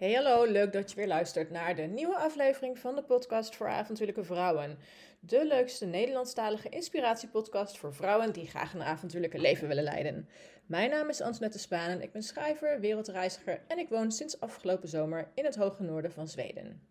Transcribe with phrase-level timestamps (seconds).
[0.00, 3.68] Hey hallo, leuk dat je weer luistert naar de nieuwe aflevering van de podcast voor
[3.68, 4.78] avontuurlijke vrouwen.
[5.20, 10.28] De leukste Nederlandstalige inspiratiepodcast voor vrouwen die graag een avontuurlijke leven willen leiden.
[10.66, 14.88] Mijn naam is Antoinette Spaan en ik ben schrijver, wereldreiziger en ik woon sinds afgelopen
[14.88, 16.89] zomer in het hoge noorden van Zweden.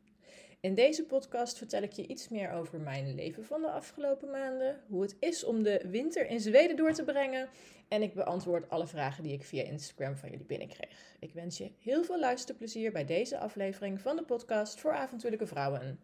[0.62, 4.82] In deze podcast vertel ik je iets meer over mijn leven van de afgelopen maanden,
[4.88, 7.50] hoe het is om de winter in Zweden door te brengen
[7.88, 11.16] en ik beantwoord alle vragen die ik via Instagram van jullie binnenkreeg.
[11.20, 16.00] Ik wens je heel veel luisterplezier bij deze aflevering van de podcast voor avontuurlijke vrouwen.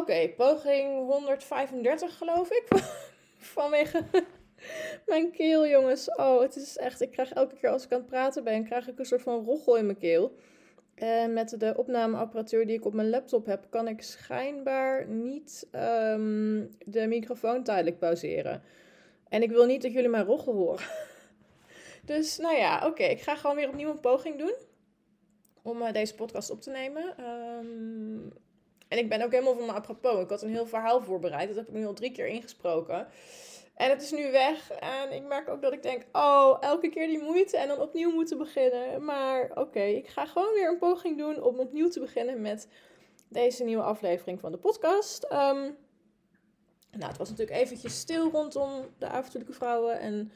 [0.00, 2.66] Oké, poging 135 geloof ik.
[3.54, 4.04] Vanwege
[5.06, 6.14] mijn keel, jongens.
[6.14, 7.00] Oh, het is echt.
[7.00, 9.44] Ik krijg elke keer als ik aan het praten ben, krijg ik een soort van
[9.44, 10.36] roggel in mijn keel.
[10.94, 16.64] En met de opnameapparatuur die ik op mijn laptop heb, kan ik schijnbaar niet ehm,
[16.84, 18.62] de microfoon tijdelijk pauzeren.
[19.28, 20.86] En ik wil niet dat jullie mijn roggel horen.
[22.04, 23.02] Dus nou ja, oké.
[23.02, 24.54] ik ga gewoon weer opnieuw een poging doen
[25.62, 27.24] om uh, deze podcast op te nemen.
[27.24, 28.32] Um,
[28.90, 30.22] en ik ben ook helemaal van mijn apropos.
[30.22, 31.48] Ik had een heel verhaal voorbereid.
[31.48, 33.06] Dat heb ik nu al drie keer ingesproken.
[33.74, 34.70] En het is nu weg.
[34.70, 38.10] En ik merk ook dat ik denk, oh, elke keer die moeite en dan opnieuw
[38.10, 39.04] moeten beginnen.
[39.04, 42.68] Maar oké, ik ga gewoon weer een poging doen om opnieuw te beginnen met
[43.28, 45.24] deze nieuwe aflevering van de podcast.
[45.24, 45.76] Um,
[46.90, 49.98] nou, het was natuurlijk eventjes stil rondom de avontuurlijke vrouwen.
[50.00, 50.32] En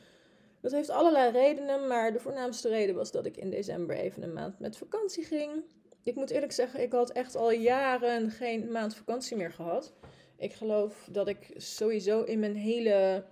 [0.61, 1.87] dat heeft allerlei redenen.
[1.87, 5.65] Maar de voornaamste reden was dat ik in december even een maand met vakantie ging
[6.05, 9.93] ik moet eerlijk zeggen, ik had echt al jaren geen maand vakantie meer gehad.
[10.37, 13.25] Ik geloof dat ik sowieso in mijn hele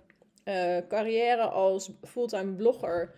[0.45, 3.15] uh, carrière als fulltime blogger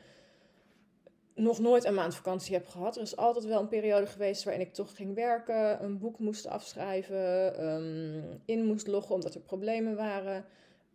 [1.35, 2.95] nog nooit een maand vakantie heb gehad.
[2.95, 6.47] Er is altijd wel een periode geweest waarin ik toch ging werken, een boek moest
[6.47, 10.45] afschrijven, um, in moest loggen omdat er problemen waren.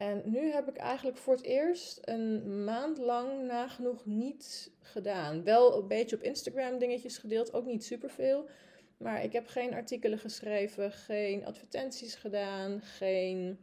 [0.00, 5.44] En nu heb ik eigenlijk voor het eerst een maand lang nagenoeg niet gedaan.
[5.44, 8.48] Wel een beetje op Instagram dingetjes gedeeld, ook niet superveel.
[8.96, 13.58] Maar ik heb geen artikelen geschreven, geen advertenties gedaan, geen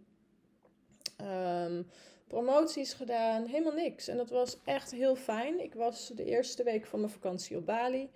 [1.22, 1.88] um,
[2.28, 4.08] promoties gedaan, helemaal niks.
[4.08, 5.64] En dat was echt heel fijn.
[5.64, 8.10] Ik was de eerste week van mijn vakantie op Bali.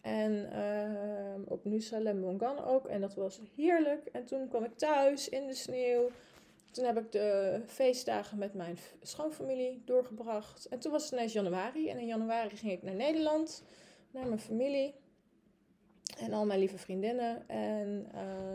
[0.00, 2.86] En uh, op Nusa Lembongan ook.
[2.86, 4.06] En dat was heerlijk.
[4.06, 6.10] En toen kwam ik thuis in de sneeuw.
[6.70, 10.68] Toen heb ik de feestdagen met mijn schoonfamilie doorgebracht.
[10.68, 11.88] En toen was het ineens januari.
[11.88, 13.64] En in januari ging ik naar Nederland,
[14.10, 14.94] naar mijn familie.
[16.18, 17.48] En al mijn lieve vriendinnen.
[17.48, 18.06] En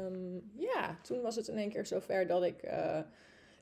[0.05, 2.63] um, ja, toen was het in één keer zover dat ik.
[2.63, 2.99] Uh,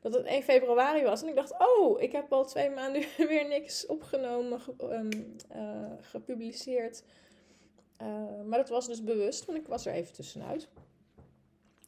[0.03, 1.21] dat het 1 februari was.
[1.21, 5.09] En ik dacht, oh, ik heb al twee maanden weer niks opgenomen, ge um,
[5.55, 7.03] uh, gepubliceerd.
[8.01, 10.67] Uh, maar dat was dus bewust, want ik was er even tussenuit.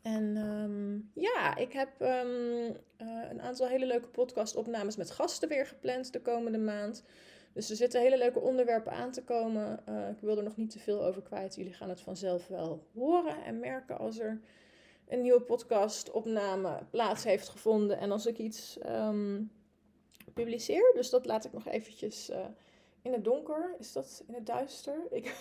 [0.05, 2.63] En um, ja, ik heb um,
[3.01, 7.03] uh, een aantal hele leuke podcast-opnames met gasten weer gepland de komende maand.
[7.53, 9.79] Dus er zitten hele leuke onderwerpen aan te komen.
[9.89, 11.55] Uh, ik wil er nog niet te veel over kwijt.
[11.55, 14.41] Jullie gaan het vanzelf wel horen en merken als er
[15.07, 17.97] een nieuwe podcast-opname plaats heeft gevonden.
[17.97, 19.51] En als ik iets um,
[20.33, 20.91] publiceer.
[20.93, 22.45] Dus dat laat ik nog eventjes uh,
[23.01, 23.75] in het donker.
[23.79, 25.07] Is dat in het duister?
[25.09, 25.35] Ik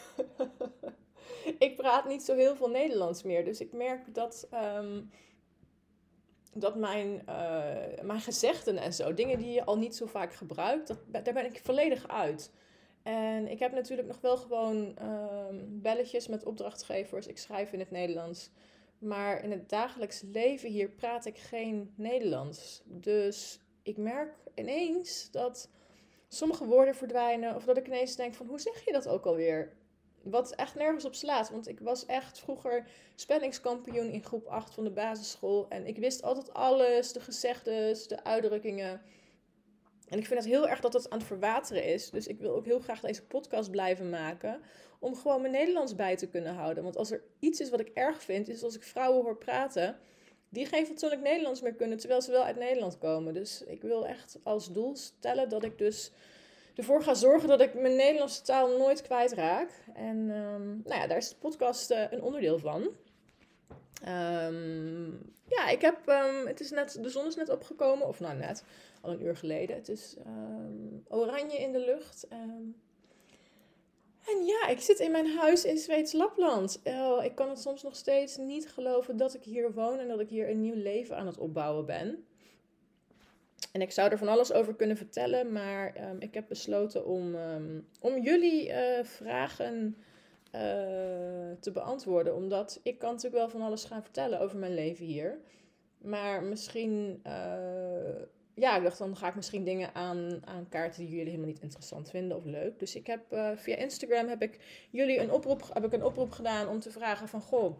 [1.58, 3.44] ik praat niet zo heel veel Nederlands meer.
[3.44, 5.10] Dus ik merk dat, um,
[6.54, 10.86] dat mijn, uh, mijn gezegden en zo, dingen die je al niet zo vaak gebruikt,
[10.86, 12.50] dat, daar ben ik volledig uit.
[13.02, 17.26] En ik heb natuurlijk nog wel gewoon um, belletjes met opdrachtgevers.
[17.26, 18.50] Ik schrijf in het Nederlands.
[18.98, 22.82] Maar in het dagelijks leven hier praat ik geen Nederlands.
[22.84, 25.70] Dus ik merk ineens dat
[26.28, 27.54] sommige woorden verdwijnen.
[27.54, 29.72] Of dat ik ineens denk van hoe zeg je dat ook alweer?
[30.24, 31.50] Wat echt nergens op slaat.
[31.50, 35.66] Want ik was echt vroeger spellingskampioen in groep 8 van de basisschool.
[35.68, 39.02] En ik wist altijd alles, de gezegdes, de uitdrukkingen.
[40.08, 42.10] En ik vind het heel erg dat het aan het verwateren is.
[42.10, 44.60] Dus ik wil ook heel graag deze podcast blijven maken.
[44.98, 46.82] Om gewoon mijn Nederlands bij te kunnen houden.
[46.82, 49.96] Want als er iets is wat ik erg vind, is als ik vrouwen hoor praten.
[50.48, 53.34] Die geen fatsoenlijk Nederlands meer kunnen, terwijl ze wel uit Nederland komen.
[53.34, 56.10] Dus ik wil echt als doel stellen dat ik dus
[56.74, 59.70] ervoor ga zorgen dat ik mijn Nederlandse taal nooit kwijtraak.
[59.94, 62.82] En um, nou ja, daar is de podcast uh, een onderdeel van.
[64.08, 68.36] Um, ja, ik heb, um, het is net, de zon is net opgekomen, of nou
[68.36, 68.64] net,
[69.00, 69.76] al een uur geleden.
[69.76, 70.16] Het is
[71.08, 72.26] oranje in de lucht.
[74.26, 76.80] en ja, ik zit in mijn huis in Zweeds Lapland.
[76.84, 80.20] Oh, ik kan het soms nog steeds niet geloven dat ik hier woon en dat
[80.20, 82.24] ik hier een nieuw leven aan het opbouwen ben.
[83.74, 87.34] En ik zou er van alles over kunnen vertellen, maar um, ik heb besloten om,
[87.34, 89.96] um, om jullie uh, vragen
[90.46, 90.60] uh,
[91.60, 92.34] te beantwoorden.
[92.34, 95.38] Omdat ik kan natuurlijk wel van alles gaan vertellen over mijn leven hier.
[95.98, 98.22] Maar misschien, uh,
[98.54, 101.62] ja, ik dacht dan ga ik misschien dingen aan, aan kaarten die jullie helemaal niet
[101.62, 102.78] interessant vinden of leuk.
[102.78, 103.20] Dus ik heb
[103.56, 104.58] via Instagram heb ik
[104.90, 107.76] jullie een oproep, heb ik een oproep gedaan om te vragen van, goh,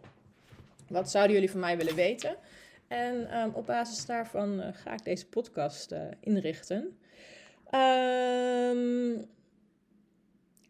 [0.89, 2.37] wat zouden jullie van mij willen weten?
[2.95, 6.99] En um, op basis daarvan uh, ga ik deze podcast uh, inrichten.
[7.75, 9.27] Um,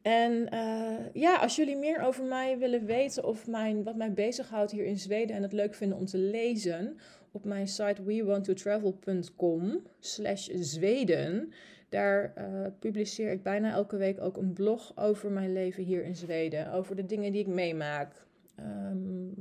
[0.03, 4.71] en uh, ja, als jullie meer over mij willen weten of mijn, wat mij bezighoudt
[4.71, 6.99] hier in Zweden en het leuk vinden om te lezen,
[7.33, 11.53] op mijn site wewanttotravel.com slash Zweden.
[11.89, 12.33] Daar
[12.79, 16.73] publiceer ik bijna elke week ook een blog over mijn leven hier in Zweden.
[16.73, 18.27] Over de dingen die ik meemaak.
[18.61, 19.35] Um,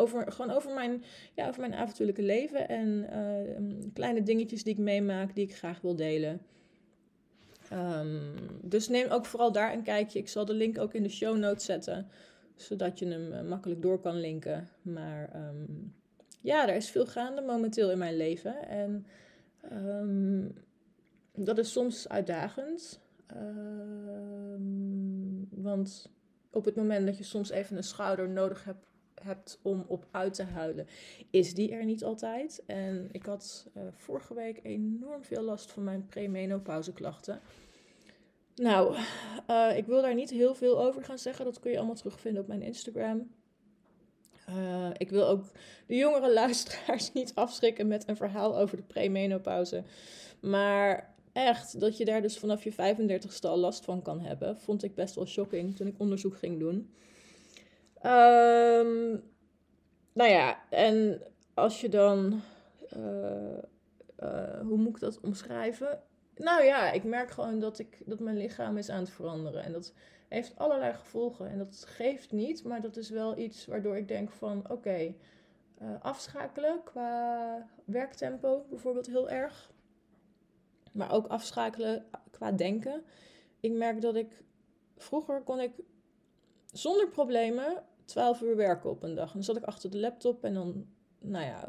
[0.00, 1.04] over, gewoon over mijn,
[1.34, 5.80] ja, over mijn avontuurlijke leven en uh, kleine dingetjes die ik meemaak, die ik graag
[5.80, 6.40] wil delen.
[7.72, 8.20] Um,
[8.62, 10.18] dus neem ook vooral daar een kijkje.
[10.18, 12.08] Ik zal de link ook in de show notes zetten,
[12.56, 14.68] zodat je hem uh, makkelijk door kan linken.
[14.82, 15.94] Maar um,
[16.40, 18.68] ja, er is veel gaande momenteel in mijn leven.
[18.68, 19.06] En
[19.72, 20.54] um,
[21.34, 23.00] dat is soms uitdagend.
[25.50, 26.10] want
[26.50, 28.86] op het moment dat je soms even een schouder nodig hebt
[29.22, 30.86] hebt om op uit te huilen,
[31.30, 32.62] is die er niet altijd.
[32.66, 37.40] En ik had uh, vorige week enorm veel last van mijn premenopauzeklachten.
[38.54, 38.96] Nou,
[39.50, 41.44] uh, ik wil daar niet heel veel over gaan zeggen.
[41.44, 43.30] Dat kun je allemaal terugvinden op mijn Instagram.
[44.48, 45.44] Uh, ik wil ook
[45.86, 49.82] de jongere luisteraars niet afschrikken met een verhaal over de premenopauze.
[50.40, 54.82] Maar echt, dat je daar dus vanaf je 35ste al last van kan hebben, vond
[54.82, 56.90] ik best wel shocking toen ik onderzoek ging doen.
[58.06, 59.22] Um,
[60.12, 61.22] nou ja, en
[61.54, 62.40] als je dan.
[62.96, 63.58] Uh,
[64.22, 66.02] uh, hoe moet ik dat omschrijven?
[66.36, 69.62] Nou ja, ik merk gewoon dat, ik, dat mijn lichaam is aan het veranderen.
[69.62, 69.94] En dat
[70.28, 71.50] heeft allerlei gevolgen.
[71.50, 75.14] En dat geeft niet, maar dat is wel iets waardoor ik denk van oké,
[75.82, 79.70] uh, afschakelen qua werktempo bijvoorbeeld heel erg.
[80.92, 83.02] Maar ook afschakelen qua denken.
[83.60, 84.42] Ik merk dat ik
[84.96, 85.72] vroeger kon ik
[86.72, 89.26] zonder problemen 12 uur werken op een dag.
[89.26, 90.86] En dan zat ik achter de laptop en dan,
[91.18, 91.68] nou ja,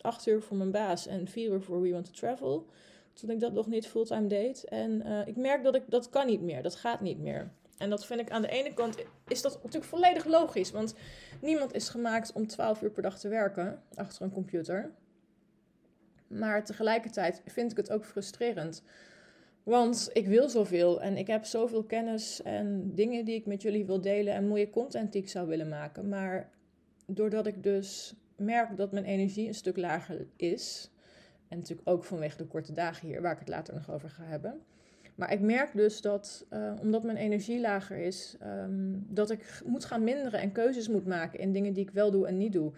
[0.00, 2.66] 8 uur voor mijn baas en 4 uur voor We Want to Travel.
[3.12, 4.64] Toen ik dat nog niet fulltime deed.
[4.64, 6.62] En uh, ik merk dat ik dat kan niet meer.
[6.62, 7.52] Dat gaat niet meer.
[7.78, 8.96] En dat vind ik aan de ene kant
[9.28, 10.70] is dat natuurlijk volledig logisch.
[10.70, 10.94] Want
[11.40, 14.92] niemand is gemaakt om 12 uur per dag te werken achter een computer.
[16.26, 18.82] Maar tegelijkertijd vind ik het ook frustrerend.
[19.64, 23.84] Want ik wil zoveel en ik heb zoveel kennis en dingen die ik met jullie
[23.84, 26.08] wil delen en mooie content die ik zou willen maken.
[26.08, 26.50] Maar
[27.06, 30.90] doordat ik dus merk dat mijn energie een stuk lager is,
[31.48, 34.24] en natuurlijk ook vanwege de korte dagen hier, waar ik het later nog over ga
[34.24, 34.60] hebben.
[35.14, 39.84] Maar ik merk dus dat, uh, omdat mijn energie lager is, um, dat ik moet
[39.84, 42.72] gaan minderen en keuzes moet maken in dingen die ik wel doe en niet doe.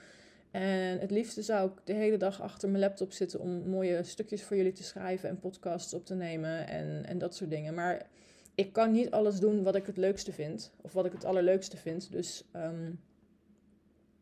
[0.57, 4.43] En het liefste zou ik de hele dag achter mijn laptop zitten om mooie stukjes
[4.43, 7.75] voor jullie te schrijven en podcasts op te nemen en, en dat soort dingen.
[7.75, 8.07] Maar
[8.55, 11.77] ik kan niet alles doen wat ik het leukste vind, of wat ik het allerleukste
[11.77, 12.13] vind.
[12.13, 13.01] Dus um,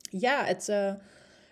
[0.00, 0.94] ja, het, uh,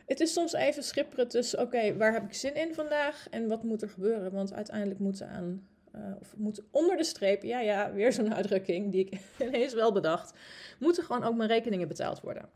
[0.07, 3.63] het is soms even schipperen tussen, oké, waar heb ik zin in vandaag en wat
[3.63, 4.33] moet er gebeuren?
[4.33, 8.93] Want uiteindelijk moeten aan, uh, of moet onder de streep, ja, ja, weer zo'n uitdrukking
[8.93, 10.39] die ik ineens wel bedacht,
[10.79, 12.49] moeten gewoon ook mijn rekeningen betaald worden.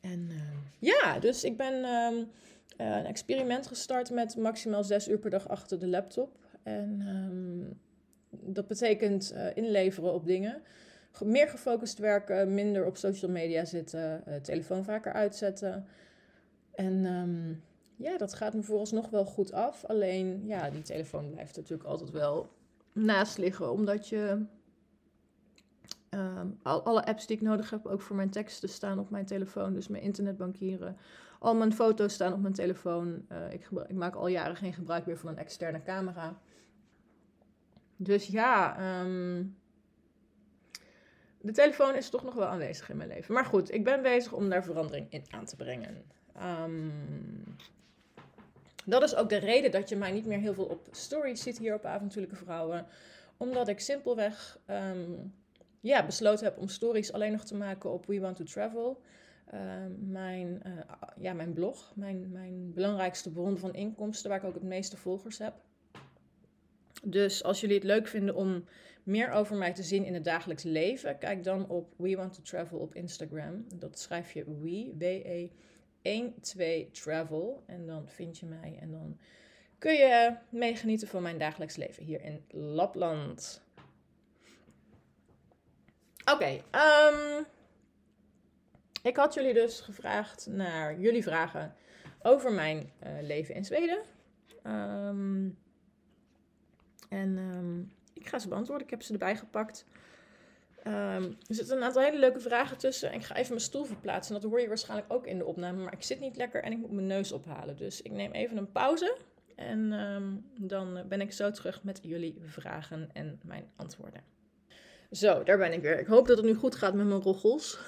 [0.00, 2.14] En uh, ja, dus ik ben um,
[2.80, 6.36] uh, een experiment gestart met maximaal zes uur per dag achter de laptop.
[6.62, 7.80] En um,
[8.30, 10.62] dat betekent uh, inleveren op dingen.
[11.24, 15.86] Meer gefocust werken, minder op social media zitten, telefoon vaker uitzetten.
[16.74, 17.62] En um,
[17.96, 19.84] ja, dat gaat me vooralsnog wel goed af.
[19.84, 22.48] Alleen, ja, die telefoon blijft natuurlijk altijd wel
[22.92, 24.44] naast liggen, omdat je
[26.62, 29.74] Al, alle apps die ik nodig heb, ook voor mijn teksten, staan op mijn telefoon.
[29.74, 30.96] Dus mijn internetbankieren.
[31.38, 33.24] Al mijn foto's staan op mijn telefoon.
[33.32, 36.38] Uh, ik, ik, maak al jaren geen gebruik meer van een externe camera.
[37.96, 39.56] Dus ja, um,
[41.40, 43.34] de telefoon is toch nog wel aanwezig in mijn leven.
[43.34, 46.04] Maar goed, ik ben bezig om daar verandering in aan te brengen.
[46.42, 46.92] Um,
[48.84, 51.58] dat is ook de reden dat je mij niet meer heel veel op stories ziet
[51.58, 52.86] hier op Avontuurlijke Vrouwen.
[53.36, 54.58] Omdat ik simpelweg
[55.80, 59.00] ja, besloten heb om stories alleen nog te maken op We Want to Travel.
[59.54, 59.60] Uh,
[59.98, 60.72] mijn, uh,
[61.16, 65.38] ja, mijn blog, mijn, mijn belangrijkste bron van inkomsten, waar ik ook het meeste volgers
[65.38, 65.54] heb.
[67.02, 68.64] Dus als jullie het leuk vinden om
[69.02, 72.42] meer over mij te zien in het dagelijks leven, kijk dan op We Want to
[72.42, 73.66] Travel op Instagram.
[73.74, 75.48] Dat schrijf je We, W-E,
[76.02, 77.62] 1, 2, Travel.
[77.66, 79.18] En dan vind je mij en dan
[79.78, 83.62] kun je meegenieten van mijn dagelijks leven hier in Lapland.
[86.32, 87.42] Oké, ehm,
[89.02, 91.74] ik had jullie dus gevraagd naar jullie vragen
[92.22, 93.98] over mijn eh, leven in Zweden.
[94.62, 95.48] Ehm,
[97.08, 97.80] en ehm,
[98.12, 98.86] ik ga ze beantwoorden.
[98.86, 99.86] Ik heb ze erbij gepakt.
[100.82, 103.08] er zitten een aantal hele leuke vragen tussen.
[103.10, 104.34] En ik ga even mijn stoel verplaatsen.
[104.34, 105.82] Dat hoor je waarschijnlijk ook in de opname.
[105.82, 107.76] Maar ik zit niet lekker en ik moet mijn neus ophalen.
[107.76, 109.16] Dus ik neem even een pauze.
[109.56, 109.90] En
[110.60, 114.37] dan ben ik zo terug met jullie vragen en mijn antwoorden.
[115.10, 115.98] Zo, daar ben ik weer.
[115.98, 117.78] Ik hoop dat het nu goed gaat met mijn roggels.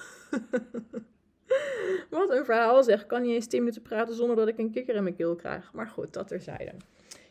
[2.09, 3.01] Wat een verhaal zeg.
[3.01, 5.35] Ik kan niet eens 10 minuten praten zonder dat ik een kikker in mijn keel
[5.35, 5.73] krijg.
[5.73, 6.71] Maar goed, dat terzijde.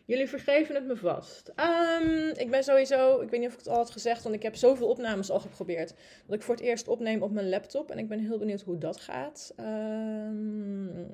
[0.05, 1.53] Jullie vergeven het me vast.
[1.57, 4.43] Um, ik ben sowieso, ik weet niet of ik het al had gezegd, want ik
[4.43, 5.95] heb zoveel opnames al geprobeerd.
[6.27, 7.91] Dat ik voor het eerst opneem op mijn laptop.
[7.91, 9.55] En ik ben heel benieuwd hoe dat gaat.
[9.61, 11.13] Um,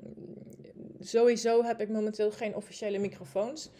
[0.99, 3.71] sowieso heb ik momenteel geen officiële microfoons.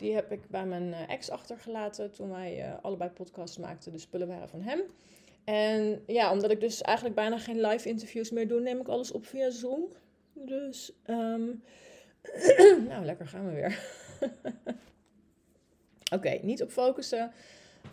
[0.00, 3.92] Die heb ik bij mijn eh, ex achtergelaten toen wij uh, allebei podcasts maakten.
[3.92, 4.80] De spullen waren van hem.
[5.44, 9.12] En ja, omdat ik dus eigenlijk bijna geen live interviews meer doe, neem ik alles
[9.12, 9.88] op via Zoom.
[10.32, 11.62] Dus, um...
[12.88, 13.78] nou, lekker gaan we weer.
[16.16, 17.32] Oké, niet op focussen.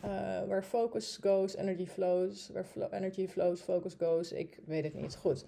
[0.06, 0.10] Uh,
[0.48, 2.50] where focus goes, energy flows.
[2.50, 4.32] Where energy flows, focus goes.
[4.32, 5.16] Ik weet het niet.
[5.16, 5.46] Goed.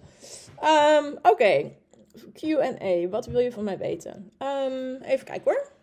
[0.62, 1.70] Um, Oké.
[2.32, 3.08] QA.
[3.08, 4.32] Wat wil je van mij weten?
[4.38, 5.78] Um, even kijken hoor.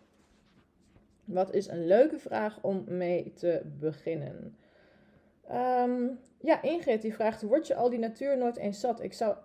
[1.28, 4.56] Wat is een leuke vraag om mee te beginnen?
[5.50, 9.02] Um, ja, Ingrid die vraagt: Word je al die natuur nooit eens zat?
[9.02, 9.36] Ik zou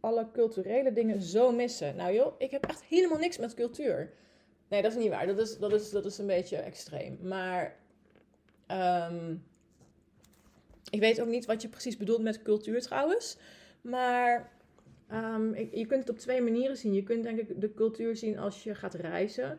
[0.00, 1.96] alle culturele dingen zo missen.
[1.96, 4.12] Nou joh, ik heb echt helemaal niks met cultuur.
[4.68, 5.26] Nee, dat is niet waar.
[5.26, 7.18] Dat is, dat is, dat is een beetje extreem.
[7.22, 7.76] Maar
[9.10, 9.44] um,
[10.90, 13.36] ik weet ook niet wat je precies bedoelt met cultuur trouwens.
[13.80, 14.52] Maar
[15.12, 16.92] um, je kunt het op twee manieren zien.
[16.94, 19.58] Je kunt denk ik de cultuur zien als je gaat reizen.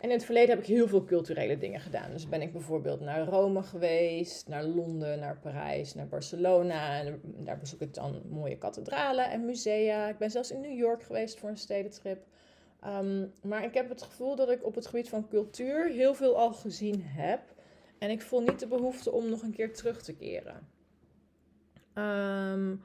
[0.00, 2.10] En in het verleden heb ik heel veel culturele dingen gedaan.
[2.10, 7.00] Dus ben ik bijvoorbeeld naar Rome geweest, naar Londen, naar Parijs, naar Barcelona.
[7.00, 10.08] En daar bezoek ik dan mooie kathedralen en musea.
[10.08, 12.26] Ik ben zelfs in New York geweest voor een stedentrip.
[12.86, 16.38] Um, maar ik heb het gevoel dat ik op het gebied van cultuur heel veel
[16.38, 17.40] al gezien heb.
[17.98, 20.68] En ik voel niet de behoefte om nog een keer terug te keren.
[21.94, 22.82] Um,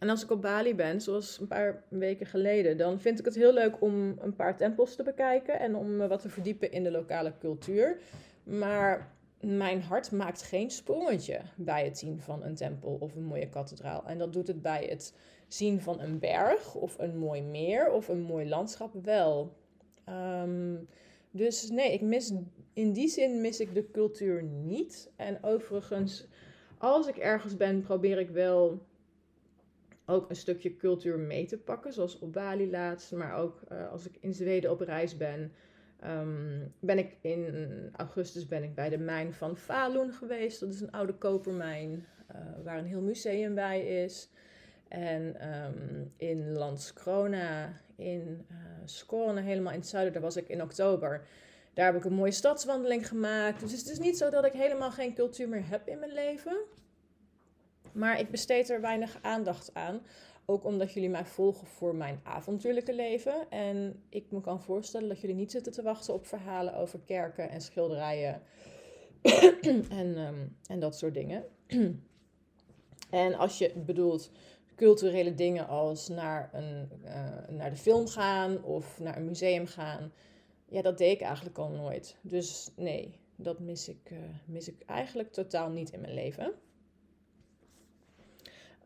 [0.00, 3.34] en als ik op Bali ben, zoals een paar weken geleden, dan vind ik het
[3.34, 6.82] heel leuk om een paar tempels te bekijken en om me wat te verdiepen in
[6.82, 7.98] de lokale cultuur.
[8.42, 13.48] Maar mijn hart maakt geen sprongetje bij het zien van een tempel of een mooie
[13.48, 14.06] kathedraal.
[14.06, 15.14] En dat doet het bij het
[15.48, 19.56] zien van een berg of een mooi meer of een mooi landschap wel.
[20.08, 20.88] Um,
[21.30, 22.32] dus nee, ik mis,
[22.72, 25.10] in die zin mis ik de cultuur niet.
[25.16, 26.26] En overigens,
[26.78, 28.88] als ik ergens ben, probeer ik wel
[30.10, 31.92] ook een stukje cultuur mee te pakken.
[31.92, 35.52] Zoals op Bali laatst, maar ook uh, als ik in Zweden op reis ben.
[36.04, 40.60] Um, ben ik in augustus ben ik bij de mijn van Falun geweest.
[40.60, 44.30] Dat is een oude kopermijn uh, waar een heel museum bij is.
[44.88, 50.62] En um, in Landskrona, in uh, Skåne, helemaal in het zuiden, daar was ik in
[50.62, 51.26] oktober.
[51.74, 53.60] Daar heb ik een mooie stadswandeling gemaakt.
[53.60, 56.56] Dus het is niet zo dat ik helemaal geen cultuur meer heb in mijn leven.
[57.92, 60.00] Maar ik besteed er weinig aandacht aan.
[60.44, 63.50] Ook omdat jullie mij volgen voor mijn avontuurlijke leven.
[63.50, 67.50] En ik me kan voorstellen dat jullie niet zitten te wachten op verhalen over kerken
[67.50, 68.42] en schilderijen.
[69.90, 71.44] en, um, en dat soort dingen.
[73.10, 74.30] en als je bedoelt
[74.80, 80.12] culturele dingen als naar, een, uh, naar de film gaan of naar een museum gaan.
[80.68, 82.16] Ja, dat deed ik eigenlijk al nooit.
[82.22, 86.52] Dus nee, dat mis ik, uh, mis ik eigenlijk totaal niet in mijn leven.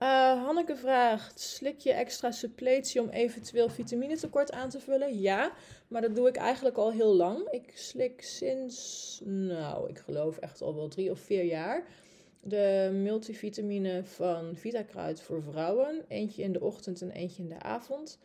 [0.04, 5.20] Uh, Hanneke vraagt: slik je extra suppletie om eventueel vitaminetekort aan te vullen?
[5.20, 5.52] Ja,
[5.88, 7.49] maar dat doe ik eigenlijk al heel lang.
[7.50, 11.87] Ik slik sinds, nou, ik geloof echt al wel drie of vier jaar.
[12.40, 16.04] De multivitamine van Vitakruid voor vrouwen.
[16.08, 18.18] Eentje in de ochtend en eentje in de avond.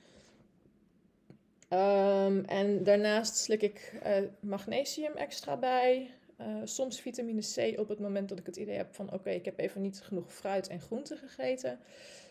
[1.69, 6.11] Um, en daarnaast slik ik uh, magnesium extra bij.
[6.41, 9.45] Uh, soms vitamine C op het moment dat ik het idee heb van oké, ik
[9.45, 11.79] heb even niet genoeg fruit en groenten gegeten.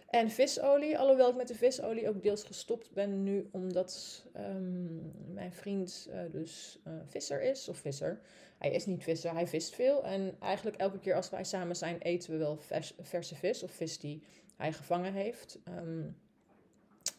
[0.08, 5.52] En visolie, alhoewel ik met de visolie ook deels gestopt ben nu, omdat um, mijn
[5.52, 8.20] vriend uh, dus uh, visser is, of visser.
[8.58, 10.04] Hij is niet visser, hij vist veel.
[10.04, 13.70] En eigenlijk elke keer als wij samen zijn, eten we wel vers, verse vis of
[13.70, 14.22] vis die
[14.56, 15.58] hij gevangen heeft.
[15.68, 16.16] Um,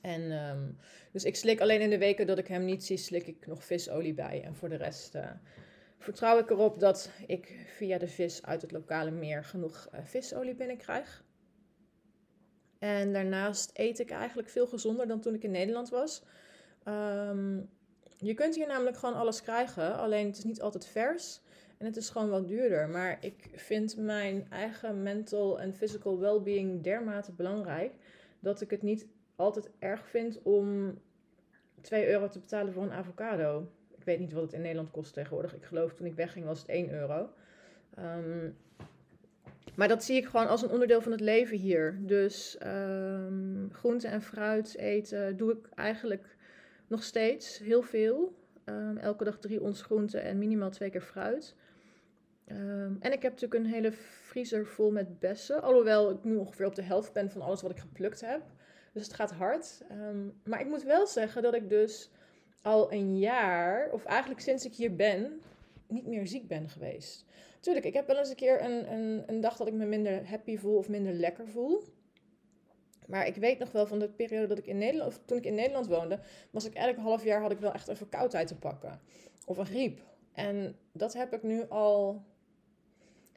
[0.02, 0.78] en um,
[1.12, 3.64] dus ik slik alleen in de weken dat ik hem niet zie, slik ik nog
[3.64, 4.44] visolie bij.
[4.44, 5.16] En voor de rest
[6.00, 10.56] vertrouw ik erop dat ik via de vis uit het lokale meer genoeg uh, visolie
[10.56, 11.24] binnenkrijg.
[12.80, 16.24] En daarnaast eet ik eigenlijk veel gezonder dan toen ik in Nederland was.
[16.86, 17.70] Um,
[18.18, 21.42] je kunt hier namelijk gewoon alles krijgen, alleen het is niet altijd vers.
[21.78, 22.90] En het is gewoon wat duurder.
[22.90, 27.94] Maar ik vind mijn eigen mental en physical well-being dermate belangrijk
[28.40, 30.98] dat ik het niet altijd erg vind om
[31.82, 33.72] 2 euro te betalen voor een avocado.
[34.10, 35.56] Weet niet wat het in Nederland kost tegenwoordig.
[35.56, 37.30] Ik geloof toen ik wegging was het 1 euro.
[38.00, 38.58] Um,
[39.76, 42.00] maar dat zie ik gewoon als een onderdeel van het leven hier.
[42.02, 46.36] Dus um, groente en fruit eten doe ik eigenlijk
[46.88, 48.36] nog steeds heel veel.
[48.66, 51.56] Um, elke dag drie ons groente en minimaal twee keer fruit.
[53.00, 55.62] En ik heb natuurlijk een hele vriezer vol met bessen.
[55.62, 58.42] Alhoewel ik nu ongeveer op de helft ben van alles wat ik geplukt heb.
[58.94, 59.82] Dus het gaat hard.
[60.44, 62.12] maar ik moet wel zeggen dat ik dus
[62.62, 65.42] al een jaar, of eigenlijk sinds ik hier ben,
[65.88, 67.26] niet meer ziek ben geweest.
[67.60, 70.30] Tuurlijk, ik heb wel eens een keer een, een, een dag dat ik me minder
[70.30, 71.84] happy voel of minder lekker voel.
[73.08, 75.46] Maar ik weet nog wel van de periode dat ik in Nederland, of toen ik
[75.46, 76.20] in Nederland woonde,
[76.52, 79.02] was ik elk half jaar had ik wel echt een verkoudheid te pakken.
[79.46, 80.02] Of een griep.
[80.34, 82.24] En dat heb ik nu al,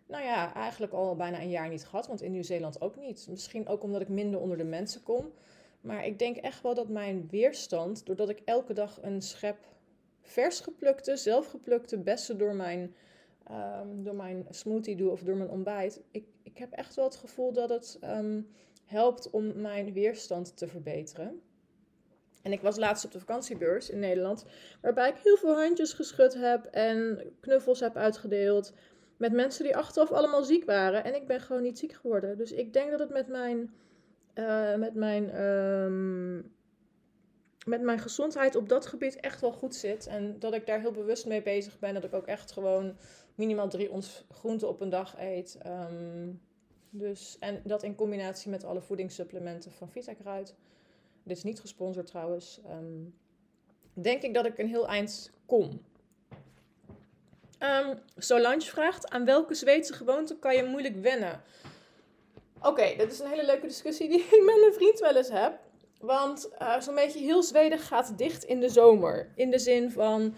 [0.07, 2.07] nou ja, eigenlijk al bijna een jaar niet gehad.
[2.07, 3.27] Want in Nieuw-Zeeland ook niet.
[3.31, 5.33] Misschien ook omdat ik minder onder de mensen kom.
[5.83, 9.57] Maar ik denk echt wel dat mijn weerstand, doordat ik elke dag een schep
[10.21, 12.95] vers geplukte, zelfgeplukte bessen door mijn
[13.51, 16.03] um, door mijn smoothie doe of door mijn ontbijt.
[16.11, 18.41] Ik, ik heb echt wel het gevoel dat het ehm,
[18.85, 21.41] helpt om mijn weerstand te verbeteren.
[22.43, 24.45] En ik was laatst op de vakantiebeurs in Nederland,
[24.81, 28.73] waarbij ik heel veel handjes geschud heb en knuffels heb uitgedeeld.
[29.17, 31.05] Met mensen die achteraf allemaal ziek waren.
[31.05, 32.37] En ik ben gewoon niet ziek geworden.
[32.37, 33.75] Dus ik denk dat het met mijn,
[34.35, 36.53] uh, met mijn, um,
[37.67, 40.07] met mijn gezondheid op dat gebied echt wel goed zit.
[40.07, 41.95] En dat ik daar heel bewust mee bezig ben.
[41.95, 42.97] Dat ik ook echt gewoon
[43.35, 45.59] minimaal drie ons groente op een dag eet.
[45.63, 46.31] Ehm,
[46.91, 50.55] dus, en dat in combinatie met alle voedingssupplementen van Vitakruid.
[51.23, 52.61] Dit is niet gesponsord trouwens.
[52.71, 53.15] Um,
[53.93, 55.81] denk ik dat ik een heel eind kom.
[57.59, 61.43] Um, Solange vraagt: aan welke Zweedse gewoonte kan je moeilijk wennen?
[62.63, 65.59] Oké, dat is een hele leuke discussie die ik met mijn vriend wel eens heb.
[66.01, 69.33] Want uh, zo'n beetje heel Zweden gaat dicht in de zomer.
[69.35, 70.35] In de zin van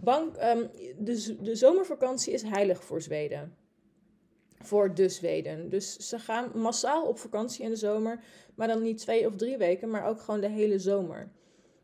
[0.00, 3.56] Bank, um, de, de zomervakantie is heilig voor Zweden.
[4.58, 5.68] Voor de Zweden.
[5.68, 8.24] Dus ze gaan massaal op vakantie in de zomer.
[8.54, 11.30] Maar dan niet twee of drie weken, maar ook gewoon de hele zomer.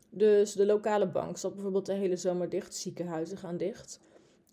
[0.09, 2.75] Dus de lokale bank zat bijvoorbeeld de hele zomer dicht.
[2.75, 3.99] Ziekenhuizen gaan dicht.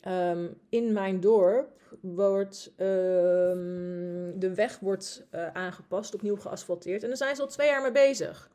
[0.08, 7.02] Um, in mijn dorp wordt um, de weg wordt, uh, aangepast, opnieuw geasfalteerd.
[7.02, 8.50] En daar zijn ze al twee jaar mee bezig.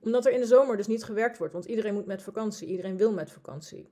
[0.00, 1.52] Omdat er in de zomer dus niet gewerkt wordt.
[1.52, 2.68] Want iedereen moet met vakantie.
[2.68, 3.88] Iedereen wil met vakantie.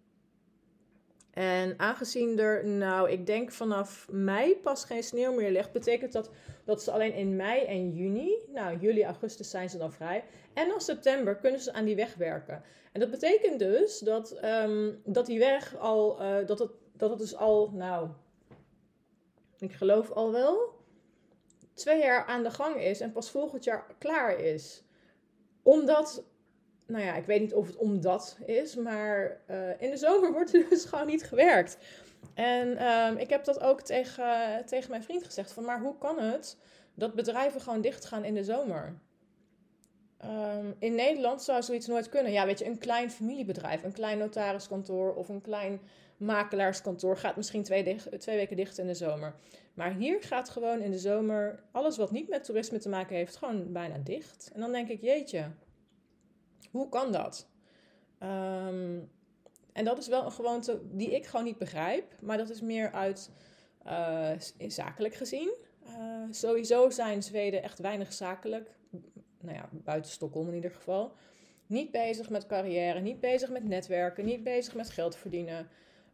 [1.35, 6.31] En aangezien er, nou, ik denk vanaf mei pas geen sneeuw meer ligt, betekent dat
[6.65, 10.25] dat ze alleen in mei en juni, nou, juli, augustus zijn ze dan vrij.
[10.55, 12.63] En dan september kunnen ze aan die weg werken.
[12.93, 17.19] En dat betekent dus dat, um, dat die weg al, uh, dat, het, dat het
[17.19, 18.09] dus al, nou,
[19.59, 20.75] ik geloof al wel,
[21.75, 24.85] twee jaar aan de gang is en pas volgend jaar klaar is.
[25.63, 26.25] Omdat
[26.87, 30.55] nou ja, ik weet niet of het omdat is, maar uh, in de zomer wordt
[30.55, 31.79] er dus gewoon niet gewerkt.
[32.35, 36.19] En um, ik heb dat ook tegen, tegen mijn vriend gezegd: van maar hoe kan
[36.19, 36.57] het
[36.95, 38.99] dat bedrijven gewoon dicht gaan in de zomer?
[40.25, 42.33] Um, in Nederland zou zoiets nooit kunnen.
[42.33, 45.81] Ja, weet je, een klein familiebedrijf, een klein notariskantoor of een klein
[46.17, 49.35] makelaarskantoor gaat misschien twee, twee weken dicht in de zomer.
[49.75, 53.37] Maar hier gaat gewoon in de zomer alles wat niet met toerisme te maken heeft,
[53.37, 54.51] gewoon bijna dicht.
[54.55, 55.51] En dan denk ik, jeetje,
[56.71, 57.49] hoe kan dat?
[58.23, 59.11] Um,
[59.73, 62.05] en dat is wel een gewoonte die ik gewoon niet begrijp.
[62.21, 63.31] Maar dat is meer uit
[63.87, 64.31] uh,
[64.69, 65.55] zakelijk gezien.
[65.87, 68.71] Uh, sowieso zijn Zweden echt weinig zakelijk.
[69.41, 71.13] Nou ja, buiten Stockholm in ieder geval.
[71.67, 75.69] Niet bezig met carrière, niet bezig met netwerken, niet bezig met geld verdienen.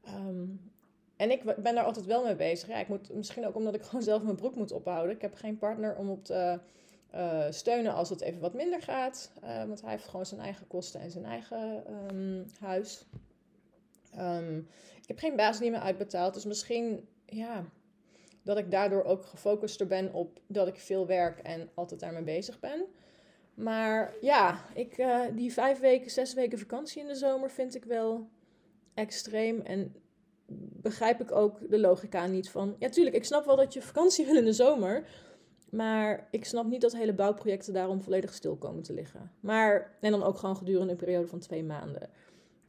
[0.09, 0.73] Um,
[1.17, 2.69] en ik ben daar altijd wel mee bezig.
[2.69, 5.15] Ik moet, misschien ook omdat ik gewoon zelf mijn broek moet ophouden.
[5.15, 6.61] Ik heb geen partner om op te
[7.15, 9.33] uh, steunen als het even wat minder gaat.
[9.45, 13.07] Uh, want hij heeft gewoon zijn eigen kosten en zijn eigen um, huis.
[14.19, 14.69] Um,
[15.01, 16.35] ik heb geen baas die me uitbetaalt.
[16.35, 17.65] Dus misschien, ja,
[18.43, 22.61] dat ik daardoor ook gefocuster ben op dat ik veel werk en altijd daarmee bezig
[22.61, 22.87] ben.
[23.55, 27.85] Maar ja, ik, uh, die vijf weken, zes weken vakantie in de zomer vind ik
[27.85, 28.29] wel
[28.95, 29.61] extreem.
[29.61, 29.95] En
[30.83, 32.77] begrijp ik ook de logica niet van.
[32.79, 35.07] Ja, tuurlijk, ik snap wel dat je vakantie wil in de zomer.
[35.71, 39.33] Maar ik snap niet dat hele bouwprojecten daarom volledig stil komen te liggen.
[39.41, 42.11] Maar, en dan ook gewoon gedurende een periode van twee maanden.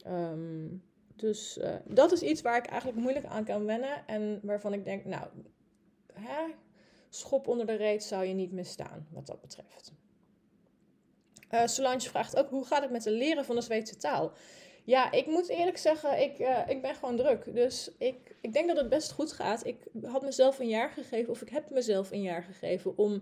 [0.06, 0.82] Um,
[1.16, 4.06] dus uh, dat is iets waar ik eigenlijk moeilijk aan kan wennen.
[4.06, 5.26] En waarvan ik denk, nou,
[6.12, 6.44] hè,
[7.08, 9.92] schop onder de reet zou je niet misstaan, wat dat betreft.
[11.50, 14.32] Uh, Solange vraagt ook, hoe gaat het met het leren van de Zweedse taal?
[14.84, 17.54] Ja, ik moet eerlijk zeggen, ik, uh, ik ben gewoon druk.
[17.54, 19.66] Dus ik, ik denk dat het best goed gaat.
[19.66, 23.20] Ik had mezelf een jaar gegeven, of ik heb mezelf een jaar gegeven om uh,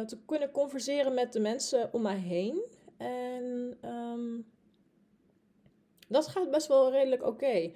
[0.00, 2.62] te kunnen converseren met de mensen om mij heen.
[2.96, 4.46] En um,
[6.08, 7.70] dat gaat best wel redelijk oké.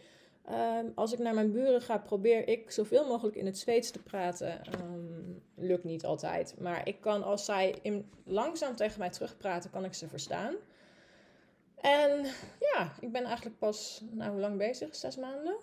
[0.51, 4.03] Um, als ik naar mijn buren ga, probeer ik zoveel mogelijk in het Zweeds te
[4.03, 4.61] praten.
[4.81, 6.55] Um, lukt niet altijd.
[6.59, 10.55] Maar ik kan, als zij in, langzaam tegen mij terugpraten, kan ik ze verstaan.
[11.77, 12.25] En
[12.61, 14.97] ja, ik ben eigenlijk pas, nou hoe lang bezig?
[14.97, 15.57] Zes maanden?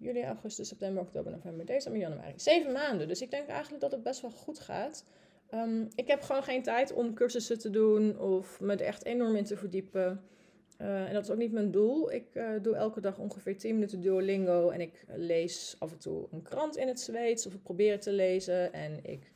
[0.00, 2.32] Juli, augustus, september, oktober, november, december, januari.
[2.36, 3.08] Zeven maanden.
[3.08, 5.04] Dus ik denk eigenlijk dat het best wel goed gaat.
[5.54, 9.36] Um, ik heb gewoon geen tijd om cursussen te doen of me er echt enorm
[9.36, 10.24] in te verdiepen.
[10.78, 12.12] Uh, en dat is ook niet mijn doel.
[12.12, 16.26] Ik uh, doe elke dag ongeveer 10 minuten Duolingo en ik lees af en toe
[16.30, 18.72] een krant in het Zweeds of ik probeer het te lezen.
[18.72, 19.32] En ik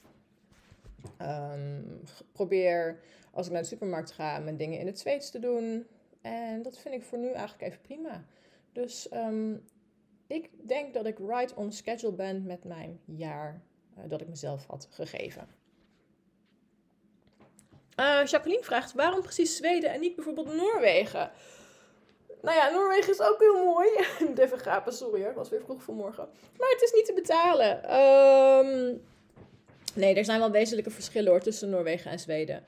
[1.22, 2.00] um,
[2.32, 2.98] probeer
[3.30, 5.86] als ik naar de supermarkt ga mijn dingen in het Zweeds te doen.
[6.20, 8.24] En dat vind ik voor nu eigenlijk even prima.
[8.72, 9.64] Dus um,
[10.26, 13.62] ik denk dat ik right on schedule ben met mijn jaar
[13.98, 15.48] uh, dat ik mezelf had gegeven.
[18.00, 21.30] Uh, Jacqueline vraagt: waarom precies Zweden en niet bijvoorbeeld Noorwegen?
[22.42, 23.88] Nou ja, Noorwegen is ook heel mooi.
[24.44, 26.28] Even gapen, sorry hoor, was weer vroeg vanmorgen.
[26.58, 27.94] Maar het is niet te betalen.
[27.94, 29.02] Um,
[29.94, 32.64] nee, er zijn wel wezenlijke verschillen hoor tussen Noorwegen en Zweden.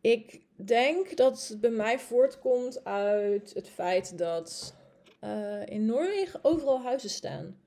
[0.00, 4.74] Ik denk dat het bij mij voortkomt uit het feit dat
[5.24, 7.58] uh, in Noorwegen overal huizen staan.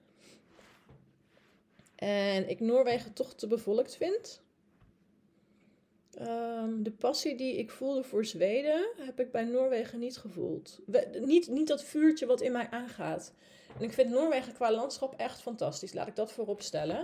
[1.96, 4.41] En ik Noorwegen toch te bevolkt vind.
[6.22, 10.80] Um, de passie die ik voelde voor Zweden heb ik bij Noorwegen niet gevoeld.
[11.22, 13.34] Niet, niet dat vuurtje wat in mij aangaat.
[13.78, 15.93] En ik vind Noorwegen qua landschap echt fantastisch.
[15.93, 17.00] Laat ik dat voorop stellen.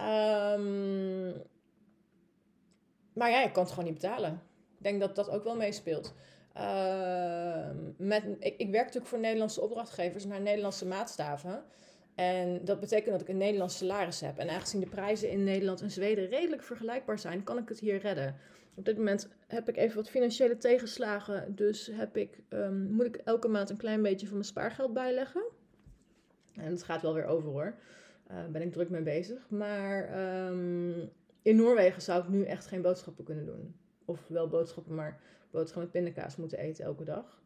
[0.00, 1.32] Um,
[3.12, 4.42] maar ja, ik kan het gewoon niet betalen.
[4.76, 6.14] Ik denk dat dat ook wel meespeelt.
[6.56, 11.64] Uh, met, ik, ik werk natuurlijk voor Nederlandse opdrachtgevers naar Nederlandse maatstaven.
[12.14, 14.38] En dat betekent dat ik een Nederlands salaris heb.
[14.38, 17.98] En aangezien de prijzen in Nederland en Zweden redelijk vergelijkbaar zijn, kan ik het hier
[17.98, 18.36] redden.
[18.74, 21.54] Op dit moment heb ik even wat financiële tegenslagen.
[21.54, 25.44] Dus heb ik, um, moet ik elke maand een klein beetje van mijn spaargeld bijleggen.
[26.54, 27.74] En dat gaat wel weer over hoor.
[28.28, 29.50] Daar uh, ben ik druk mee bezig.
[29.50, 31.10] Maar um,
[31.42, 33.74] in Noorwegen zou ik nu echt geen boodschappen kunnen doen.
[34.04, 37.42] Of wel boodschappen, maar boterham met pindakaas moeten eten elke dag.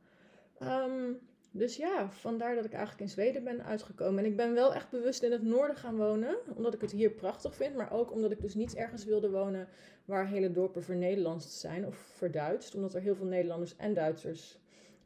[0.63, 1.19] Um,
[1.53, 4.25] dus ja, vandaar dat ik eigenlijk in Zweden ben uitgekomen.
[4.25, 7.11] En ik ben wel echt bewust in het noorden gaan wonen, omdat ik het hier
[7.11, 7.77] prachtig vind.
[7.77, 9.69] Maar ook omdat ik dus niet ergens wilde wonen
[10.05, 12.75] waar hele dorpen vernederlandst zijn of verduidst.
[12.75, 14.59] Omdat er heel veel Nederlanders en Duitsers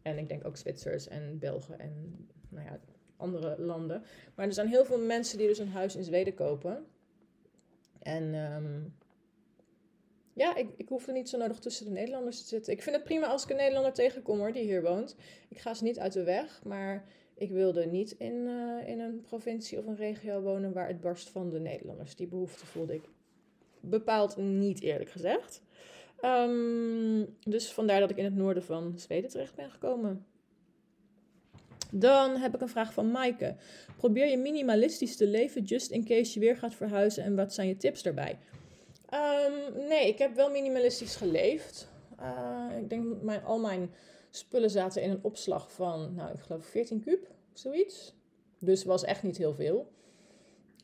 [0.02, 2.80] en ik denk ook Zwitsers en Belgen en nou ja,
[3.16, 4.02] andere landen.
[4.34, 6.86] Maar er zijn heel veel mensen die dus een huis in Zweden kopen.
[7.98, 8.94] En um,
[10.34, 12.72] ja, ik, ik hoef er niet zo nodig tussen de Nederlanders te zitten.
[12.72, 15.16] Ik vind het prima als ik een Nederlander tegenkom hoor, die hier woont.
[15.48, 19.20] Ik ga ze niet uit de weg, maar ik wilde niet in, uh, in een
[19.20, 22.16] provincie of een regio wonen waar het barst van de Nederlanders.
[22.16, 23.02] Die behoefte voelde ik
[23.80, 25.62] bepaald niet, eerlijk gezegd.
[26.22, 30.26] Um, dus vandaar dat ik in het noorden van Zweden terecht ben gekomen.
[31.90, 33.56] Dan heb ik een vraag van Maaike.
[33.96, 37.68] Probeer je minimalistisch te leven just in case je weer gaat verhuizen en wat zijn
[37.68, 38.38] je tips daarbij?
[39.14, 41.88] Um, nee, ik heb wel minimalistisch geleefd.
[42.20, 43.94] Uh, ik denk mijn, al mijn
[44.30, 48.14] spullen zaten in een opslag van, nou, ik geloof 14 kub, zoiets.
[48.58, 49.92] Dus was echt niet heel veel.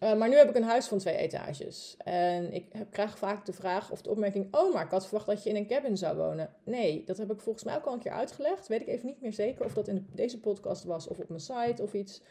[0.03, 1.95] Uh, maar nu heb ik een huis van twee etages.
[1.99, 5.43] En ik krijg vaak de vraag of de opmerking: Oh, maar ik had verwacht dat
[5.43, 6.55] je in een cabin zou wonen.
[6.65, 8.69] Nee, dat heb ik volgens mij ook al een keer uitgelegd.
[8.69, 11.41] Weet ik even niet meer zeker of dat in deze podcast was of op mijn
[11.41, 12.23] site of iets.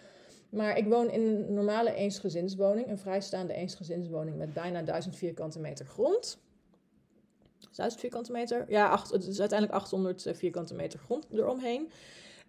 [0.50, 5.86] Maar ik woon in een normale eensgezinswoning, een vrijstaande eensgezinswoning met bijna 1000 vierkante meter
[5.86, 6.40] grond.
[7.72, 8.66] 1000 vierkante meter?
[8.68, 11.92] Ja, het is uiteindelijk 800 eh, vierkante meter grond eromheen.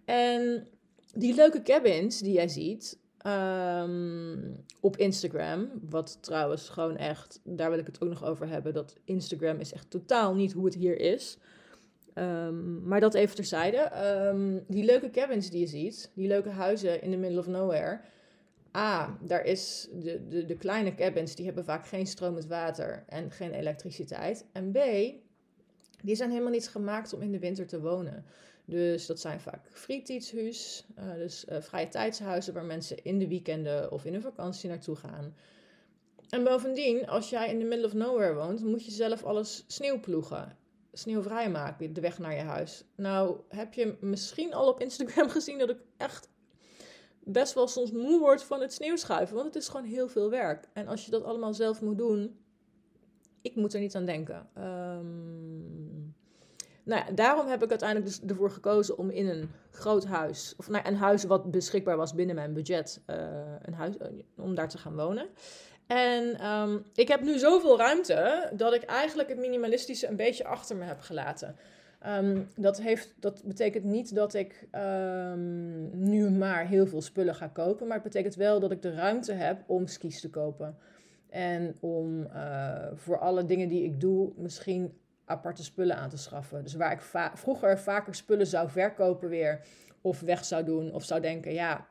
[0.05, 0.69] En
[1.15, 7.79] die leuke cabins die jij ziet um, op Instagram, wat trouwens gewoon echt, daar wil
[7.79, 11.01] ik het ook nog over hebben, dat Instagram is echt totaal niet hoe het hier
[11.01, 11.39] is.
[12.15, 13.91] Um, maar dat even terzijde.
[14.27, 18.01] Um, die leuke cabins die je ziet, die leuke huizen in the middle of nowhere.
[18.77, 23.31] A, daar is de, de, de kleine cabins, die hebben vaak geen stromend water en
[23.31, 24.45] geen elektriciteit.
[24.53, 24.79] En B,
[26.03, 28.25] die zijn helemaal niet gemaakt om in de winter te wonen.
[28.65, 33.93] Dus dat zijn vaak fritidshuis, uh, dus uh, vrije tijdshuizen waar mensen in de weekenden
[33.93, 35.35] of in een vakantie naartoe gaan.
[36.29, 40.59] En bovendien, als jij in the middle of nowhere woont, moet je zelf alles sneeuwploegen
[40.93, 42.85] sneeuwvrij maken, de weg naar je huis.
[42.95, 46.29] Nou, heb je misschien al op Instagram gezien dat ik echt
[47.25, 50.69] best wel soms moe word van het sneeuwschuiven, want het is gewoon heel veel werk.
[50.73, 52.39] En als je dat allemaal zelf moet doen,
[53.43, 54.49] ik moet er niet aan denken.
[54.59, 56.15] Um,
[56.85, 60.89] nou daarom heb ik uiteindelijk dus ervoor gekozen om in een groot huis, of nou,
[60.89, 63.17] een huis wat beschikbaar was binnen mijn budget, uh,
[63.63, 65.29] een huis, uh, om daar te gaan wonen.
[65.91, 70.77] En um, ik heb nu zoveel ruimte dat ik eigenlijk het minimalistische een beetje achter
[70.77, 71.57] me heb gelaten.
[72.07, 77.47] Um, dat, heeft, dat betekent niet dat ik um, nu maar heel veel spullen ga
[77.47, 80.77] kopen, maar het betekent wel dat ik de ruimte heb om skis te kopen.
[81.29, 86.63] En om uh, voor alle dingen die ik doe, misschien aparte spullen aan te schaffen.
[86.63, 89.61] Dus waar ik vroeger vaker spullen zou verkopen weer,
[90.01, 91.87] of weg zou doen, of zou denken, ja,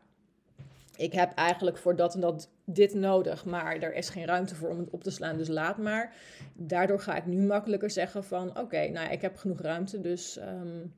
[0.96, 4.70] ik heb eigenlijk voor dat en dat dit nodig, maar er is geen ruimte voor
[4.70, 6.16] om het op te slaan, dus laat maar.
[6.54, 10.94] Daardoor ga ik nu makkelijker zeggen van, oké, nou ik heb genoeg ruimte, dus um,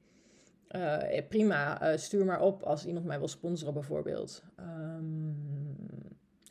[0.72, 4.44] uh, prima, uh, stuur maar op als iemand mij wil sponsoren bijvoorbeeld.
[4.60, 5.36] Um,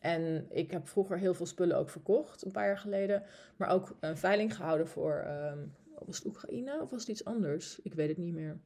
[0.00, 3.22] en ik heb vroeger heel veel spullen ook verkocht, een paar jaar geleden,
[3.56, 5.74] maar ook een veiling gehouden voor, um,
[6.06, 7.80] was het Oekraïne of was het iets anders?
[7.83, 8.59] Ik weet het niet meer.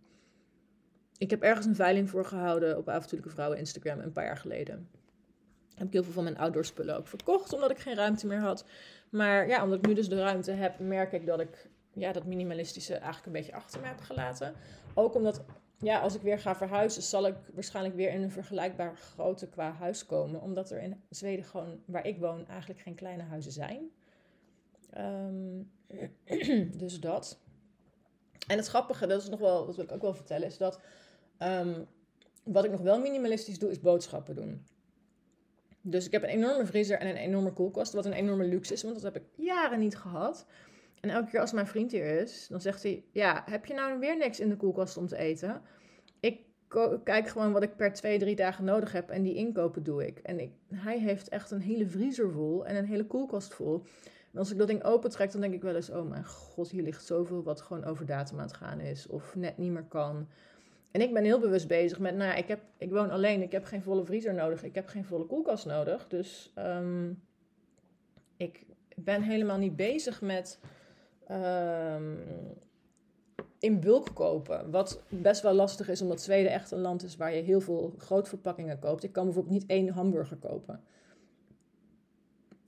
[1.19, 4.89] Ik heb ergens een veiling voor gehouden op Avontuurlijke Vrouwen Instagram een paar jaar geleden.
[5.75, 8.41] Heb ik heel veel van mijn outdoor spullen ook verkocht, omdat ik geen ruimte meer
[8.41, 8.65] had.
[9.11, 12.25] Maar ja, omdat ik nu dus de ruimte heb, merk ik dat ik ja, dat
[12.25, 14.55] minimalistische eigenlijk een beetje achter me heb gelaten.
[14.95, 15.45] Ook omdat,
[15.79, 19.73] ja, als ik weer ga verhuizen, zal ik waarschijnlijk weer in een vergelijkbaar grootte qua
[19.73, 20.41] huis komen.
[20.41, 23.91] Omdat er in Zweden gewoon, waar ik woon, eigenlijk geen kleine huizen zijn.
[24.99, 25.71] Um,
[26.83, 27.39] dus dat.
[28.47, 30.81] En het grappige, dat is nog wel, dat wil ik ook wel vertellen, is dat
[31.39, 31.87] um,
[32.45, 34.67] wat ik nog wel minimalistisch doe, is boodschappen doen.
[35.87, 38.83] Dus ik heb een enorme vriezer en een enorme koelkast, wat een enorme luxe is,
[38.83, 40.47] want dat heb ik jaren niet gehad.
[41.01, 43.99] En elke keer als mijn vriend hier is, dan zegt hij: Ja, heb je nou
[43.99, 45.63] weer niks in de koelkast om te eten?
[46.21, 46.41] Ik
[47.05, 50.19] kijk gewoon wat ik per twee, drie dagen nodig heb en die inkopen doe ik.
[50.19, 53.85] En ik, hij heeft echt een hele vriezer vol en een hele koelkast vol.
[54.33, 56.83] En als ik dat ding opentrek, dan denk ik wel eens: Oh mijn god, hier
[56.83, 60.29] ligt zoveel wat gewoon over datum aan het gaan is, of net niet meer kan.
[60.95, 63.53] En ik ben heel bewust bezig met, nou ja, ik, heb, ik woon alleen, ik
[63.53, 66.09] heb geen volle vriezer nodig, ik heb geen volle koelkast nodig.
[66.09, 67.23] Dus um,
[68.37, 70.59] ik ben helemaal niet bezig met
[71.31, 72.19] um,
[73.59, 74.71] in bulk kopen.
[74.71, 77.95] Wat best wel lastig is, omdat Zweden echt een land is waar je heel veel
[77.99, 79.03] grootverpakkingen koopt.
[79.03, 80.81] Ik kan bijvoorbeeld niet één hamburger kopen.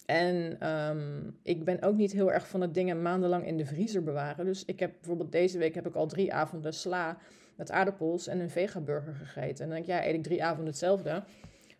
[0.06, 4.02] En um, ik ben ook niet heel erg van het dingen maandenlang in de vriezer
[4.02, 4.44] bewaren.
[4.44, 7.18] Dus ik heb bijvoorbeeld deze week heb ik al drie avonden sla
[7.56, 9.64] met aardappels en een vegaburger gegeten.
[9.64, 11.24] En dan denk ik, ja, eet ik drie avonden hetzelfde.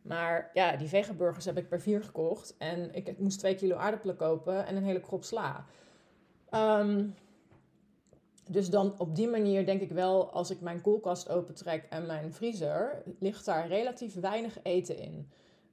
[0.03, 2.55] Maar ja, die vegaburgers heb ik per vier gekocht.
[2.59, 5.67] En ik, ik moest twee kilo aardappelen kopen en een hele krop sla.
[6.51, 7.15] Um,
[8.49, 12.33] dus dan op die manier denk ik wel, als ik mijn koelkast opentrek en mijn
[12.33, 15.31] vriezer, ligt daar relatief weinig eten in.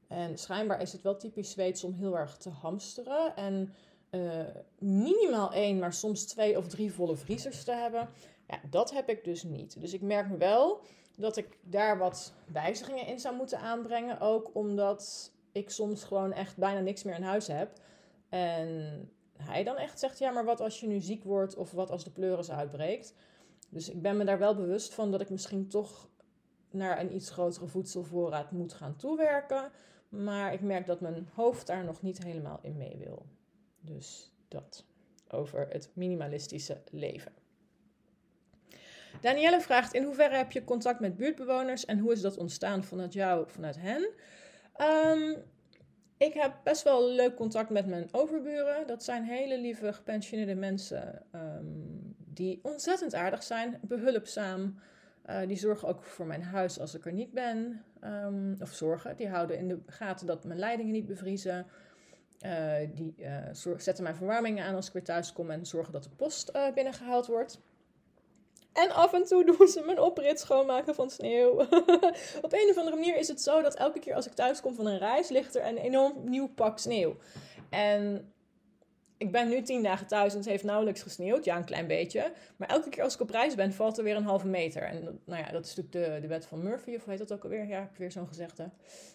[0.08, 3.36] En schijnbaar is het wel typisch Zweeds om heel erg te hamsteren.
[3.36, 3.74] En
[4.12, 4.46] uh,
[4.80, 8.10] minimaal één, maar soms twee of drie volle vriezers te hebben.
[8.54, 9.82] Ja, dat heb ik dus niet.
[9.82, 10.82] Dus ik merk wel
[11.18, 14.20] dat ik daar wat wijzigingen in zou moeten aanbrengen.
[14.20, 17.80] Ook omdat ik soms gewoon echt bijna niks meer in huis heb.
[18.30, 21.92] En hij dan echt zegt: Ja, maar wat als je nu ziek wordt of wat
[21.92, 23.16] als de pleuris uitbreekt?
[23.70, 26.10] Dus ik ben me daar wel bewust van dat ik misschien toch
[26.70, 29.72] naar een iets grotere voedselvoorraad moet gaan toewerken.
[30.10, 33.26] Maar ik merk dat mijn hoofd daar nog niet helemaal in mee wil.
[33.80, 34.86] Dus dat
[35.30, 37.43] over het minimalistische leven.
[39.24, 43.14] Danielle vraagt: In hoeverre heb je contact met buurtbewoners en hoe is dat ontstaan vanuit
[43.14, 44.10] jou, vanuit hen?
[45.12, 45.44] Um,
[46.18, 48.88] ik heb best wel leuk contact met mijn overburen.
[48.88, 54.80] Dat zijn hele lieve gepensioneerde mensen um, die ontzettend aardig zijn, behulpzaam.
[55.26, 57.84] Uh, die zorgen ook voor mijn huis als ik er niet ben.
[58.02, 59.16] Um, of zorgen.
[59.16, 61.66] Die houden in de gaten dat mijn leidingen niet bevriezen.
[62.46, 66.04] Uh, die uh, zetten mijn verwarming aan als ik weer thuis kom en zorgen dat
[66.04, 67.62] de post binnengehaald wordt.
[68.74, 71.50] En af en toe doen ze mijn oprit schoonmaken van sneeuw.
[72.46, 74.76] Op een of andere manier is het zo dat elke keer als ik thuis kom
[74.76, 77.16] van een reis, ligt er een enorm nieuw pak sneeuw.
[77.70, 78.33] En
[79.24, 81.46] ik ben nu tien dagen thuis en het heeft nauwelijks gesneeuwd.
[81.46, 82.32] Ja, een klein beetje.
[82.58, 84.84] Maar elke keer als ik op reis ben, valt er weer een halve meter.
[84.84, 87.44] En nou ja, dat is natuurlijk de, de wet van Murphy, of heet dat ook
[87.44, 87.68] alweer?
[87.68, 88.70] Ja, heb ik weer zo'n gezegde.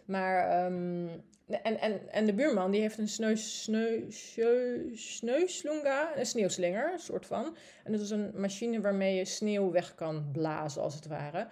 [0.05, 1.09] Maar, um,
[1.47, 4.93] en, en, en de buurman, die heeft een sneu, sneu, sneu,
[6.17, 7.57] een sneeuwslinger, een soort van.
[7.85, 11.49] En dat is een machine waarmee je sneeuw weg kan blazen, als het ware.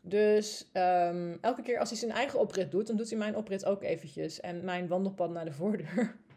[0.00, 3.64] Dus um, elke keer als hij zijn eigen oprit doet, dan doet hij mijn oprit
[3.64, 4.40] ook eventjes.
[4.40, 6.16] En mijn wandelpad naar de voordeur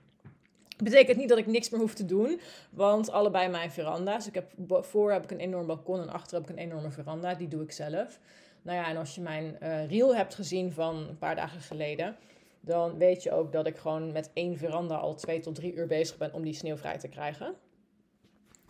[0.83, 2.39] Betekent niet dat ik niks meer hoef te doen,
[2.69, 4.27] want allebei mijn veranda's.
[4.27, 7.33] Ik heb, voor heb ik een enorm balkon en achter heb ik een enorme veranda.
[7.33, 8.19] Die doe ik zelf.
[8.61, 12.15] Nou ja, en als je mijn uh, reel hebt gezien van een paar dagen geleden,
[12.59, 15.87] dan weet je ook dat ik gewoon met één veranda al twee tot drie uur
[15.87, 17.55] bezig ben om die sneeuw vrij te krijgen.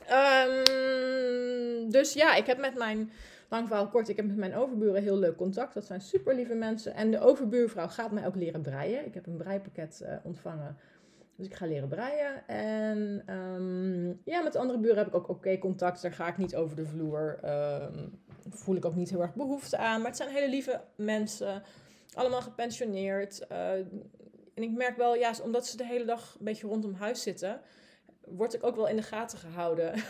[0.05, 3.11] Ehm, dus ja, ik heb met mijn,
[3.49, 5.73] lang verhaal kort, ik heb met mijn overburen heel leuk contact.
[5.73, 6.93] Dat zijn super lieve mensen.
[6.93, 9.05] En de overbuurvrouw gaat mij ook leren breien.
[9.05, 10.77] Ik heb een breipakket uh, ontvangen.
[11.41, 12.47] Dus ik ga leren breien.
[12.47, 16.01] En um, ja, met andere buren heb ik ook oké contact.
[16.01, 17.39] Daar ga ik niet over de vloer.
[17.45, 19.97] Um, voel ik ook niet heel erg behoefte aan.
[19.97, 21.63] Maar het zijn hele lieve mensen.
[22.13, 23.45] Allemaal gepensioneerd.
[23.51, 23.71] Uh,
[24.53, 27.61] en ik merk wel, ja, omdat ze de hele dag een beetje rondom huis zitten,
[28.25, 29.93] word ik ook wel in de gaten gehouden.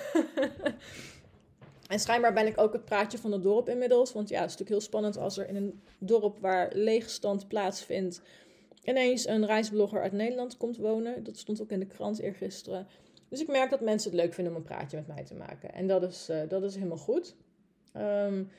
[1.88, 4.14] en schijnbaar ben ik ook het praatje van het dorp inmiddels.
[4.14, 8.22] Want ja, het is natuurlijk heel spannend als er in een dorp waar leegstand plaatsvindt,
[8.84, 11.24] ineens een reisblogger uit Nederland komt wonen.
[11.24, 12.88] Dat stond ook in de krant eergisteren.
[13.30, 15.74] Dus ik merk dat mensen het leuk vinden om een praatje met mij te maken.
[15.74, 17.36] En dat is, uh, dat is helemaal goed.
[17.98, 18.50] Um,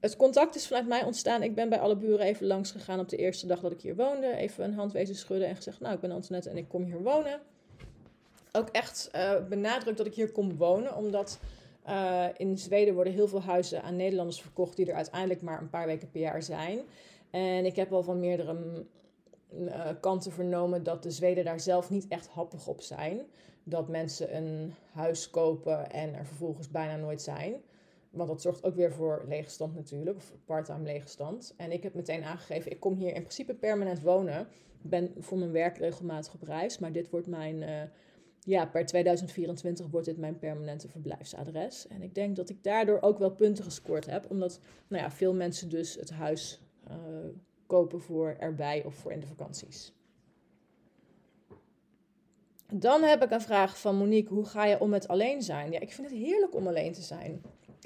[0.00, 1.42] het contact is vanuit mij ontstaan.
[1.42, 3.96] Ik ben bij alle buren even langs gegaan op de eerste dag dat ik hier
[3.96, 4.36] woonde.
[4.36, 7.02] Even een hand wezen schudden en gezegd, nou, ik ben Antoinette en ik kom hier
[7.02, 7.40] wonen.
[8.52, 11.38] Ook echt uh, benadrukt dat ik hier kom wonen, omdat
[11.88, 15.70] uh, in Zweden worden heel veel huizen aan Nederlanders verkocht die er uiteindelijk maar een
[15.70, 16.80] paar weken per jaar zijn.
[17.30, 18.56] En ik heb al van meerdere
[19.52, 23.20] uh, kanten vernomen dat de Zweden daar zelf niet echt happig op zijn.
[23.64, 27.62] Dat mensen een huis kopen en er vervolgens bijna nooit zijn.
[28.10, 31.54] Want dat zorgt ook weer voor leegstand natuurlijk, of part-time leegstand.
[31.56, 34.40] En ik heb meteen aangegeven, ik kom hier in principe permanent wonen.
[34.82, 37.82] Ik ben voor mijn werk regelmatig op reis, maar dit wordt mijn, uh,
[38.40, 41.86] ja, per 2024 wordt dit mijn permanente verblijfsadres.
[41.86, 45.34] En ik denk dat ik daardoor ook wel punten gescoord heb, omdat nou ja, veel
[45.34, 46.94] mensen dus het huis uh,
[47.66, 49.92] kopen voor erbij of voor in de vakanties.
[52.72, 54.34] Dan heb ik een vraag van Monique.
[54.34, 55.72] Hoe ga je om met alleen zijn?
[55.72, 57.42] Ja, ik vind het heerlijk om alleen te zijn.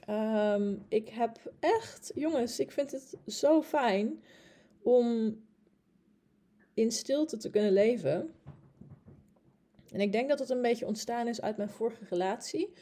[0.09, 4.23] Um, ik heb echt, jongens, ik vind het zo fijn
[4.83, 5.37] om
[6.75, 8.35] in stilte te kunnen leven.
[9.91, 12.73] En ik denk dat het een beetje ontstaan is uit mijn vorige relatie.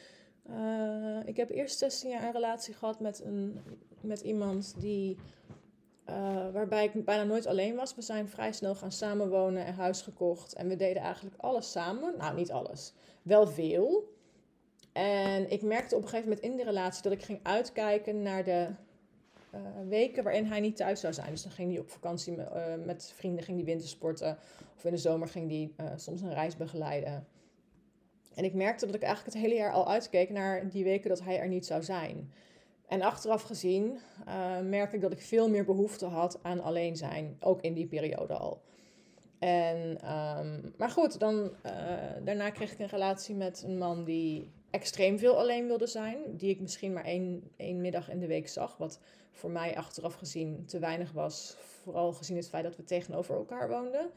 [0.49, 3.59] Uh, ik heb eerst 16 jaar een relatie gehad met, een,
[4.01, 5.17] met iemand die,
[6.09, 7.95] uh, waarbij ik bijna nooit alleen was.
[7.95, 10.53] We zijn vrij snel gaan samenwonen en huis gekocht.
[10.53, 12.13] En we deden eigenlijk alles samen.
[12.17, 12.93] Nou, niet alles.
[13.21, 14.13] Wel veel.
[14.91, 18.43] En ik merkte op een gegeven moment in de relatie dat ik ging uitkijken naar
[18.43, 18.67] de
[19.55, 21.29] uh, weken waarin hij niet thuis zou zijn.
[21.29, 24.37] Dus dan ging hij op vakantie met, uh, met vrienden, ging hij wintersporten.
[24.75, 27.27] Of in de zomer ging hij soms een reis begeleiden.
[28.35, 31.21] En ik merkte dat ik eigenlijk het hele jaar al uitkeek naar die weken dat
[31.21, 32.31] hij er niet zou zijn.
[32.89, 33.99] En achteraf gezien
[34.63, 37.37] merk ik dat ik veel meer behoefte had aan alleen zijn.
[37.39, 38.61] Ook in die periode al.
[39.39, 39.77] En,
[40.13, 41.51] um, maar goed, dan,
[42.23, 46.17] daarna kreeg ik een relatie met een man die extreem veel alleen wilde zijn.
[46.37, 48.77] Die ik misschien maar één, één middag in de week zag.
[48.77, 48.99] Wat
[49.31, 51.55] voor mij achteraf gezien te weinig was.
[51.83, 54.11] Vooral gezien het feit dat we tegenover elkaar woonden.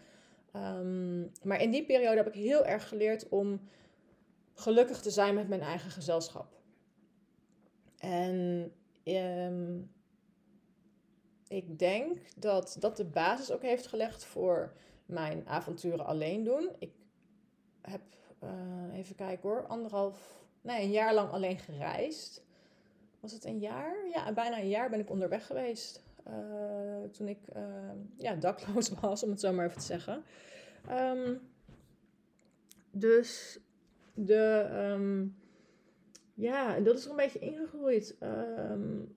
[0.57, 3.61] Um, maar in die periode heb ik heel erg geleerd om
[4.55, 6.61] gelukkig te zijn met mijn eigen gezelschap.
[8.03, 8.73] En
[9.05, 9.91] um,
[11.49, 14.73] ik denk dat dat de basis ook heeft gelegd voor
[15.07, 16.71] mijn avonturen alleen doen.
[16.79, 16.93] Ik
[17.81, 18.01] heb,
[18.45, 22.45] uh, even kijken hoor, anderhalf, nee, een jaar lang alleen gereisd.
[23.21, 24.09] Was het een jaar?
[24.13, 26.03] Ja, bijna een jaar ben ik onderweg geweest.
[26.29, 27.63] Uh, toen ik uh,
[28.17, 30.25] ja, dakloos was, om het zo maar even te zeggen.
[30.91, 31.41] Um,
[32.91, 33.59] dus
[34.15, 34.69] de,
[36.35, 38.17] ja, dat is er een beetje ingegroeid.
[38.23, 39.17] Um,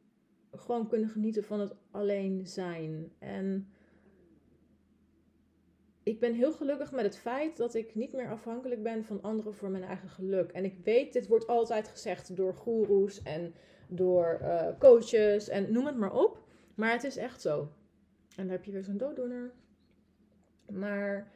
[0.51, 3.11] gewoon kunnen genieten van het alleen zijn.
[3.19, 3.69] En
[6.03, 9.53] ik ben heel gelukkig met het feit dat ik niet meer afhankelijk ben van anderen
[9.53, 10.51] voor mijn eigen geluk.
[10.51, 13.53] En ik weet, dit wordt altijd gezegd door goeroes en
[13.87, 16.43] door uh, coaches en noem het maar op.
[16.75, 17.59] Maar het is echt zo.
[18.35, 19.51] En dan heb je weer zo'n dooddoener.
[20.71, 21.31] Maar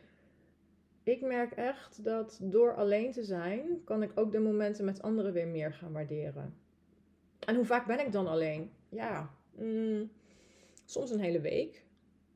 [1.11, 5.33] ik merk echt dat door alleen te zijn, kan ik ook de momenten met anderen
[5.33, 6.57] weer meer gaan waarderen.
[7.39, 8.71] En hoe vaak ben ik dan alleen?
[8.89, 10.11] Ja, mm,
[10.85, 11.83] soms een hele week.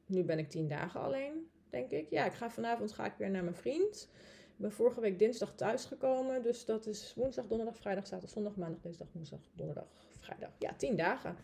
[0.06, 2.10] Nu ben ik tien dagen alleen denk ik.
[2.10, 4.10] Ja, ik ga vanavond ga ik weer naar mijn vriend.
[4.56, 6.44] Ik ben vorige week dinsdag thuisgekomen.
[6.44, 9.88] Dus dat is woensdag, donderdag, vrijdag, zaterdag, zondag, maandag, dinsdag, woensdag, donderdag,
[10.20, 10.50] vrijdag.
[10.60, 11.36] Ja, tien dagen.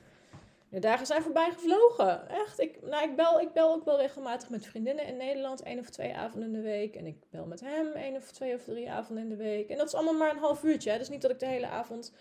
[0.69, 2.29] De dagen zijn voorbij gevlogen.
[2.29, 2.60] Echt.
[2.60, 5.62] Ik, nou, ik, bel, ik bel ook wel regelmatig met vriendinnen in Nederland.
[5.62, 6.95] één of twee avonden in de week.
[6.95, 9.69] En ik bel met hem één of twee of drie avonden in de week.
[9.69, 10.91] En dat is allemaal maar een half uurtje.
[10.91, 10.98] Hè.
[10.98, 12.13] Dus niet dat ik de hele avond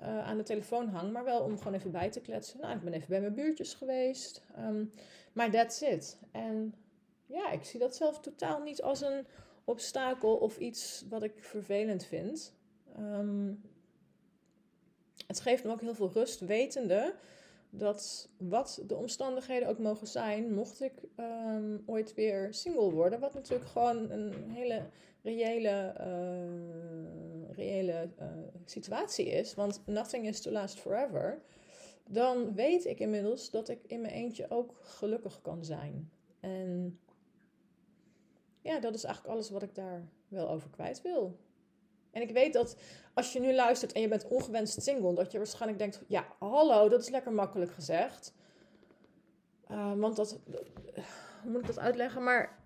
[0.00, 1.12] uh, aan de telefoon hang.
[1.12, 2.60] Maar wel om gewoon even bij te kletsen.
[2.60, 4.42] Nou, ik ben even bij mijn buurtjes geweest.
[4.58, 4.92] Um,
[5.32, 6.18] maar that's it.
[6.32, 6.74] En
[7.26, 9.26] ja, ik zie dat zelf totaal niet als een
[9.64, 12.54] obstakel of iets wat ik vervelend vind.
[12.98, 13.62] Um,
[15.26, 17.14] het geeft me ook heel veel rust, wetende
[17.74, 23.34] dat wat de omstandigheden ook mogen zijn, mocht ik um, ooit weer single worden, wat
[23.34, 24.82] natuurlijk gewoon een hele
[25.22, 28.26] reële, uh, reële uh,
[28.64, 31.42] situatie is, want nothing is to last forever,
[32.08, 36.10] dan weet ik inmiddels dat ik in mijn eentje ook gelukkig kan zijn.
[36.40, 36.98] En
[38.60, 41.38] ja, dat is eigenlijk alles wat ik daar wel over kwijt wil.
[42.12, 42.76] En ik weet dat
[43.14, 46.88] als je nu luistert en je bent ongewenst single, dat je waarschijnlijk denkt: ja, hallo,
[46.88, 48.34] dat is lekker makkelijk gezegd.
[49.70, 50.40] Uh, want dat,
[51.42, 52.22] hoe moet ik dat uitleggen?
[52.22, 52.58] Maar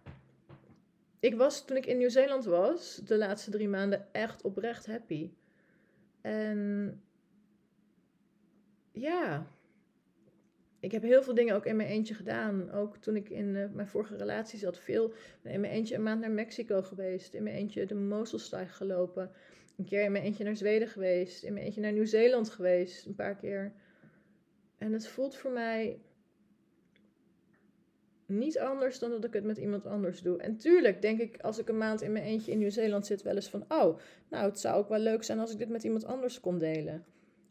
[1.20, 5.30] ik was toen ik in Nieuw-Zeeland was, de laatste drie maanden, echt oprecht happy.
[6.20, 7.02] En
[8.92, 9.46] ja,
[10.80, 12.70] ik heb heel veel dingen ook in mijn eentje gedaan.
[12.70, 15.12] Ook toen ik in uh, mijn vorige relatie zat, veel.
[15.42, 17.34] in mijn eentje een maand naar Mexico geweest.
[17.34, 19.30] In mijn eentje de Moselstijg gelopen.
[19.76, 21.42] Een keer in mijn eentje naar Zweden geweest.
[21.42, 23.06] In mijn eentje naar Nieuw-Zeeland geweest.
[23.06, 23.72] Een paar keer.
[24.78, 25.98] En het voelt voor mij
[28.26, 30.38] niet anders dan dat ik het met iemand anders doe.
[30.38, 33.34] En tuurlijk denk ik, als ik een maand in mijn eentje in Nieuw-Zeeland zit, wel
[33.34, 33.98] eens van: oh,
[34.28, 37.04] nou, het zou ook wel leuk zijn als ik dit met iemand anders kon delen.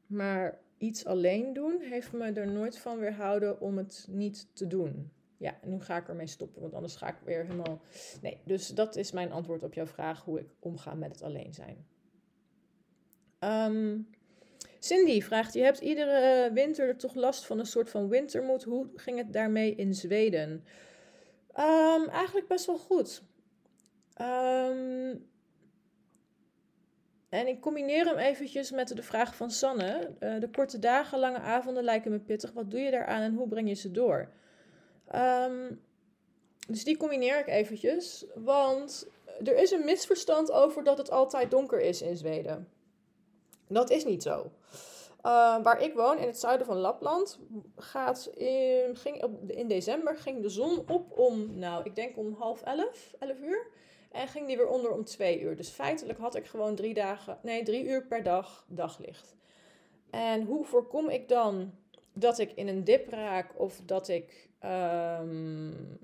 [0.08, 5.12] Maar iets alleen doen heeft me er nooit van weerhouden om het niet te doen.
[5.38, 7.82] Ja, nu ga ik ermee stoppen, want anders ga ik weer helemaal.
[8.22, 11.54] Nee, dus dat is mijn antwoord op jouw vraag hoe ik omga met het alleen
[11.54, 11.86] zijn.
[13.40, 14.08] Um,
[14.80, 18.64] Cindy vraagt: Je hebt iedere winter toch last van een soort van wintermoed.
[18.64, 20.50] Hoe ging het daarmee in Zweden?
[21.60, 23.24] Um, eigenlijk best wel goed.
[24.22, 25.30] Um,
[27.36, 30.12] en ik combineer hem eventjes met de vraag van Sanne.
[30.20, 32.52] Uh, de korte dagen, lange avonden lijken me pittig.
[32.52, 34.30] Wat doe je daaraan en hoe breng je ze door?
[35.16, 35.82] Um,
[36.68, 38.26] dus die combineer ik eventjes.
[38.36, 39.08] Want
[39.44, 42.70] er is een misverstand over dat het altijd donker is in Zweden.
[43.68, 44.52] Dat is niet zo.
[45.26, 47.40] Uh, waar ik woon, in het zuiden van Lapland,
[47.76, 52.34] gaat in, ging op, in december ging de zon op om, nou, ik denk om
[52.34, 53.68] half elf, elf uur.
[54.16, 55.56] En ging die weer onder om twee uur.
[55.56, 59.36] Dus feitelijk had ik gewoon drie dagen, nee, drie uur per dag daglicht.
[60.10, 61.74] En hoe voorkom ik dan
[62.14, 64.50] dat ik in een dip raak of dat ik
[65.22, 66.00] um,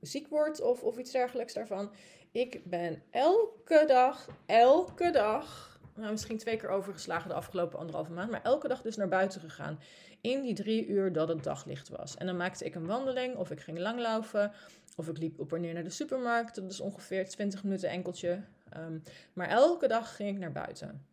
[0.00, 1.90] ziek word of, of iets dergelijks daarvan?
[2.30, 8.30] Ik ben elke dag, elke dag, nou, misschien twee keer overgeslagen de afgelopen anderhalve maand,
[8.30, 9.78] maar elke dag dus naar buiten gegaan.
[10.20, 12.16] In die drie uur dat het daglicht was.
[12.16, 14.52] En dan maakte ik een wandeling of ik ging langlaufen
[14.96, 16.54] of ik liep op en neer naar de supermarkt.
[16.54, 18.42] Dat is ongeveer 20 minuten enkeltje.
[18.70, 18.98] Ehm,
[19.32, 21.06] maar elke dag ging ik naar buiten.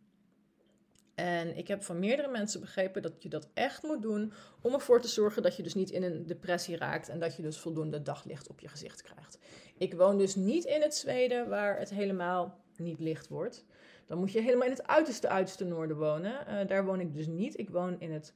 [1.16, 5.02] En ik heb van meerdere mensen begrepen dat je dat echt moet doen om ervoor
[5.02, 8.02] te zorgen dat je dus niet in een depressie raakt en dat je dus voldoende
[8.02, 9.38] daglicht op je gezicht krijgt.
[9.78, 13.66] Ik woon dus niet in het Zweden waar het helemaal niet licht wordt.
[14.06, 16.34] Dan moet je helemaal in het uiterste uiterste noorden wonen.
[16.48, 17.60] Uh, daar woon ik dus niet.
[17.60, 18.34] Ik woon in het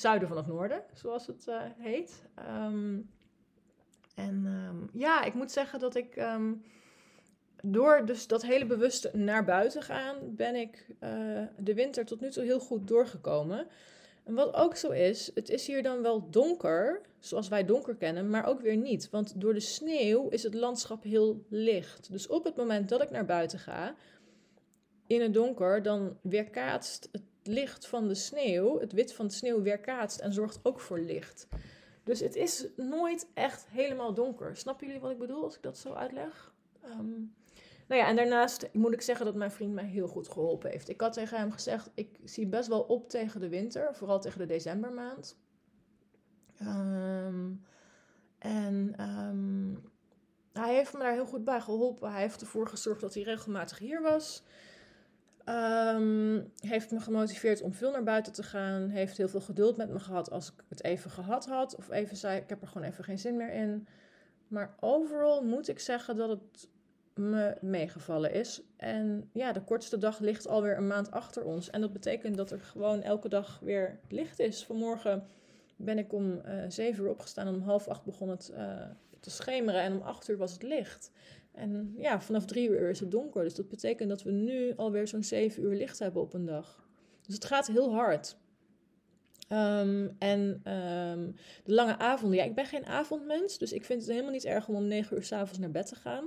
[0.00, 2.22] zuiden van het noorden, zoals het uh, heet.
[2.48, 3.10] Um,
[4.14, 6.62] en um, ja, ik moet zeggen dat ik um,
[7.62, 12.30] door dus dat hele bewuste naar buiten gaan, ben ik uh, de winter tot nu
[12.30, 13.66] toe heel goed doorgekomen.
[14.24, 18.30] En wat ook zo is, het is hier dan wel donker, zoals wij donker kennen,
[18.30, 19.10] maar ook weer niet.
[19.10, 22.12] Want door de sneeuw is het landschap heel licht.
[22.12, 23.94] Dus op het moment dat ik naar buiten ga,
[25.06, 27.22] in het donker, dan weerkaatst het
[27.52, 31.48] licht van de sneeuw, het wit van de sneeuw weerkaatst en zorgt ook voor licht.
[32.04, 34.56] Dus het is nooit echt helemaal donker.
[34.56, 36.52] Snappen jullie wat ik bedoel als ik dat zo uitleg?
[36.84, 37.34] Um,
[37.88, 40.88] nou ja, en daarnaast moet ik zeggen dat mijn vriend mij heel goed geholpen heeft.
[40.88, 44.38] Ik had tegen hem gezegd, ik zie best wel op tegen de winter, vooral tegen
[44.38, 45.36] de decembermaand.
[46.62, 47.64] Um,
[48.38, 49.82] en um,
[50.52, 52.10] hij heeft me daar heel goed bij geholpen.
[52.10, 54.42] Hij heeft ervoor gezorgd dat hij regelmatig hier was.
[55.50, 58.88] Um, heeft me gemotiveerd om veel naar buiten te gaan.
[58.88, 61.76] Heeft heel veel geduld met me gehad als ik het even gehad had.
[61.76, 63.86] Of even zei, ik heb er gewoon even geen zin meer in.
[64.48, 66.68] Maar overal moet ik zeggen dat het
[67.14, 68.62] me meegevallen is.
[68.76, 71.70] En ja, de kortste dag ligt alweer een maand achter ons.
[71.70, 74.64] En dat betekent dat er gewoon elke dag weer licht is.
[74.64, 75.26] Vanmorgen
[75.76, 76.40] ben ik om
[76.78, 78.82] uh, uur opgestaan om half acht begon het uh,
[79.20, 79.80] te schemeren.
[79.80, 81.10] En om acht uur was het licht.
[81.52, 83.42] En ja, vanaf drie uur is het donker.
[83.42, 86.88] Dus dat betekent dat we nu alweer zo'n zeven uur licht hebben op een dag.
[87.22, 88.36] Dus het gaat heel hard.
[89.52, 90.40] Um, en
[90.72, 92.38] um, de lange avonden.
[92.38, 93.58] Ja, ik ben geen avondmens.
[93.58, 95.94] Dus ik vind het helemaal niet erg om om negen uur s'avonds naar bed te
[95.94, 96.24] gaan.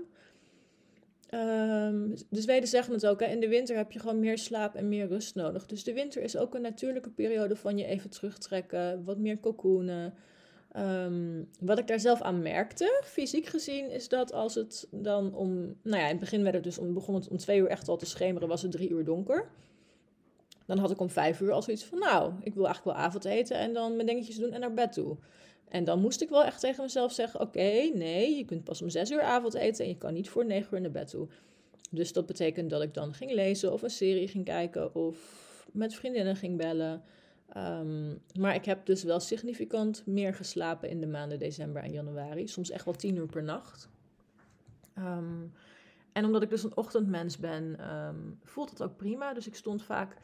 [1.34, 4.76] Um, de Zweden zeggen het ook, hè, in de winter heb je gewoon meer slaap
[4.76, 5.66] en meer rust nodig.
[5.66, 10.14] Dus de winter is ook een natuurlijke periode van je even terugtrekken, wat meer cocoonen.
[10.78, 15.76] Um, wat ik daar zelf aan merkte, fysiek gezien, is dat als het dan om...
[15.82, 17.88] Nou ja, in het begin werd het dus om, begon het om twee uur echt
[17.88, 19.50] al te schemeren, was het drie uur donker.
[20.66, 23.58] Dan had ik om vijf uur al zoiets van, nou, ik wil eigenlijk wel avondeten
[23.58, 25.18] en dan mijn dingetjes doen en naar bed toe.
[25.74, 28.90] En dan moest ik wel echt tegen mezelf zeggen: Oké, nee, je kunt pas om
[28.90, 31.28] zes uur avond eten en je kan niet voor negen uur naar bed toe.
[31.92, 35.18] Dus dat betekent dat ik dan ging lezen of een serie ging kijken of
[35.72, 37.04] met vriendinnen ging bellen.
[37.54, 42.48] Ehm, maar ik heb dus wel significant meer geslapen in de maanden december en januari.
[42.48, 43.90] Soms echt wel tien uur per nacht.
[44.94, 45.46] Ehm,
[46.12, 49.34] en omdat ik dus een ochtendmens ben, ehm, voelt het ook prima.
[49.34, 50.18] Dus ik stond vaak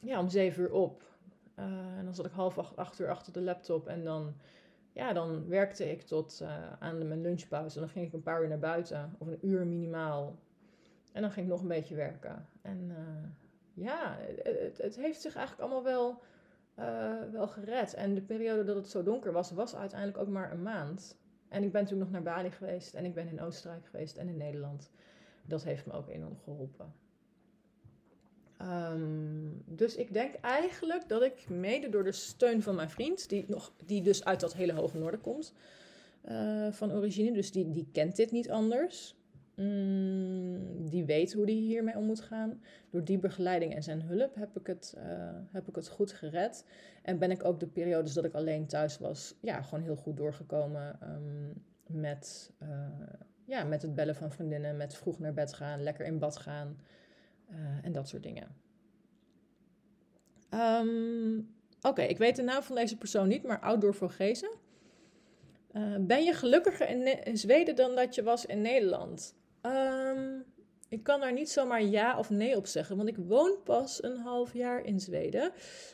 [0.00, 1.02] ja, om zeven uur op.
[1.58, 1.64] Uh,
[1.98, 3.88] en dan zat ik half acht, acht uur achter de laptop.
[3.88, 4.34] En dan,
[4.92, 7.74] ja, dan werkte ik tot uh, aan mijn lunchpauze.
[7.74, 9.14] En dan ging ik een paar uur naar buiten.
[9.18, 10.38] Of een uur minimaal.
[11.12, 12.48] En dan ging ik nog een beetje werken.
[12.62, 13.45] En uh,
[13.76, 14.18] ja,
[14.76, 16.22] het, heeft zich eigenlijk allemaal wel,
[17.30, 17.94] wel gered.
[17.94, 21.16] En de periode dat het zo donker was, was uiteindelijk ook maar een maand.
[21.48, 22.94] En ik ben toen nog naar Bali geweest.
[22.94, 24.90] En ik ben in Oostenrijk geweest en in Nederland.
[25.44, 26.94] Dat heeft me ook enorm geholpen.
[28.62, 33.44] Um, dus ik denk eigenlijk dat ik mede door de steun van mijn vriend, die,
[33.48, 35.54] nog, die dus uit dat hele hoge noorden komt
[36.28, 39.16] uh, van origine, dus die, die kent dit niet anders.
[39.56, 42.62] Mm, die weet hoe die hiermee om moet gaan.
[42.90, 45.04] Door die begeleiding en zijn hulp heb ik, het, uh,
[45.52, 46.64] heb ik het goed gered.
[47.02, 50.16] En ben ik ook de periodes dat ik alleen thuis was, ja, gewoon heel goed
[50.16, 52.68] doorgekomen um, met, uh,
[53.44, 56.80] ja, met het bellen van vriendinnen, met vroeg naar bed gaan, lekker in bad gaan.
[57.50, 58.48] Uh, en dat soort dingen.
[60.50, 61.54] Um,
[61.88, 64.50] Oké, ik weet de naam van deze persoon niet, maar Outdoor Vogezen.
[65.72, 69.34] Uh, ben je gelukkiger in, Zweden dan dat je was in Nederland?
[69.66, 70.44] Um,
[70.88, 74.16] ik kan daar niet zomaar ja of nee op zeggen, want ik woon pas een
[74.16, 75.52] half jaar in Zweden.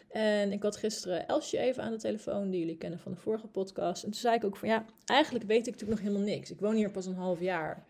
[0.09, 3.47] En ik had gisteren Elsje even aan de telefoon, die jullie kennen van de vorige
[3.47, 4.05] podcast.
[4.05, 6.51] En toen zei ik ook van ja, eigenlijk weet ik natuurlijk nog helemaal niks.
[6.51, 7.85] Ik woon hier pas een half jaar.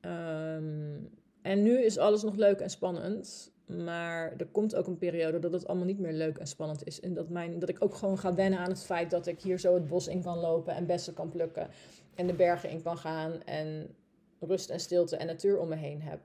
[0.00, 1.10] Um,
[1.42, 3.54] en nu is alles nog leuk en spannend.
[3.66, 7.00] Maar er komt ook een periode dat het allemaal niet meer leuk en spannend is.
[7.00, 9.58] En dat, mijn, dat ik ook gewoon ga wennen aan het feit dat ik hier
[9.58, 11.68] zo het bos in kan lopen en bessen kan plukken.
[12.14, 13.96] En de bergen in kan gaan en
[14.40, 16.20] rust en stilte en natuur om me heen heb.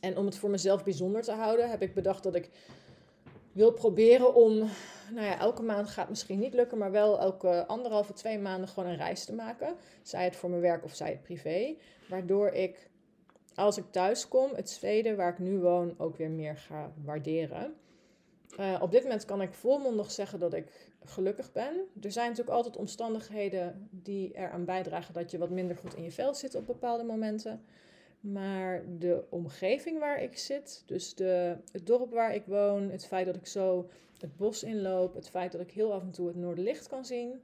[0.00, 2.50] En om het voor mezelf bijzonder te houden, heb ik bedacht dat ik
[3.52, 4.58] wil proberen om,
[5.10, 8.88] nou ja, elke maand gaat misschien niet lukken, maar wel elke anderhalve, twee maanden gewoon
[8.88, 9.76] een reis te maken.
[10.02, 11.76] Zij het voor mijn werk of zij het privé.
[12.08, 12.90] Waardoor ik
[13.54, 17.74] als ik thuis kom, het Zweden waar ik nu woon ook weer meer ga waarderen.
[18.58, 21.74] Uh, op dit moment kan ik volmondig zeggen dat ik gelukkig ben.
[22.02, 26.12] Er zijn natuurlijk altijd omstandigheden die eraan bijdragen dat je wat minder goed in je
[26.12, 27.64] vel zit op bepaalde momenten.
[28.20, 33.26] Maar de omgeving waar ik zit, dus de, het dorp waar ik woon, het feit
[33.26, 33.88] dat ik zo
[34.18, 37.40] het bos inloop, het feit dat ik heel af en toe het noorderlicht kan zien,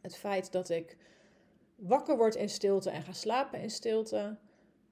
[0.00, 0.96] het feit dat ik
[1.76, 4.36] wakker word in stilte en ga slapen in stilte,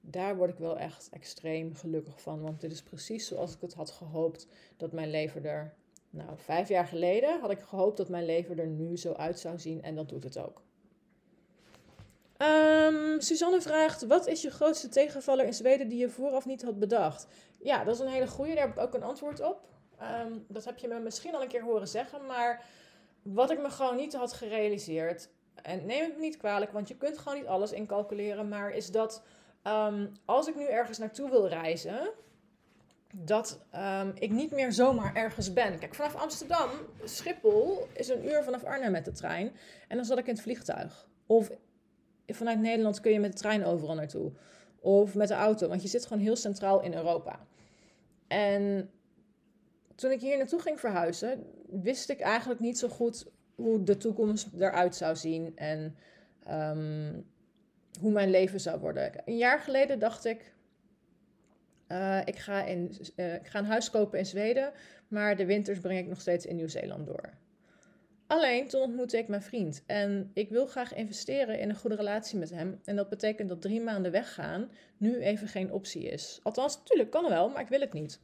[0.01, 2.41] daar word ik wel echt extreem gelukkig van.
[2.41, 4.47] Want dit is precies zoals ik het had gehoopt
[4.77, 5.73] dat mijn leven er.
[6.09, 9.59] Nou, vijf jaar geleden had ik gehoopt dat mijn leven er nu zo uit zou
[9.59, 10.61] zien en dat doet het ook.
[12.37, 16.79] Um, Suzanne vraagt: Wat is je grootste tegenvaller in Zweden die je vooraf niet had
[16.79, 17.27] bedacht?
[17.59, 18.53] Ja, dat is een hele goede.
[18.53, 19.69] Daar heb ik ook een antwoord op.
[20.01, 22.25] Um, dat heb je me misschien al een keer horen zeggen.
[22.25, 22.65] Maar
[23.21, 25.29] wat ik me gewoon niet had gerealiseerd.
[25.55, 28.49] En neem het me niet kwalijk, want je kunt gewoon niet alles incalculeren.
[28.49, 29.23] Maar is dat
[29.63, 32.11] um, als ik nu ergens naartoe wil reizen,
[33.15, 35.79] dat um, ik niet meer zomaar ergens ben.
[35.79, 36.69] Kijk, vanaf Amsterdam,
[37.03, 39.51] Schiphol is een uur vanaf Arnhem met de trein.
[39.87, 41.09] En dan zat ik in het vliegtuig.
[41.25, 41.51] Of
[42.27, 44.31] vanuit Nederland kun je met de trein overal naartoe.
[44.79, 47.39] Of met de auto, want je zit gewoon heel centraal in Europa.
[48.27, 48.91] En
[49.95, 54.47] toen ik hier naartoe ging verhuizen, wist ik eigenlijk niet zo goed hoe de toekomst
[54.59, 55.55] eruit zou zien.
[55.55, 55.95] En
[56.49, 57.30] um,
[57.99, 59.11] hoe mijn leven zou worden.
[59.25, 60.53] Een jaar geleden dacht ik,
[61.87, 64.71] uh, ik, ga in, uh, ik ga een huis kopen in Zweden,
[65.07, 67.33] maar de winters breng ik nog steeds in Nieuw-Zeeland door.
[68.27, 72.39] Alleen toen ontmoette ik mijn vriend en ik wil graag investeren in een goede relatie
[72.39, 72.79] met hem.
[72.83, 76.39] En dat betekent dat drie maanden weggaan nu even geen optie is.
[76.43, 78.19] Althans, natuurlijk kan wel, maar ik wil het niet.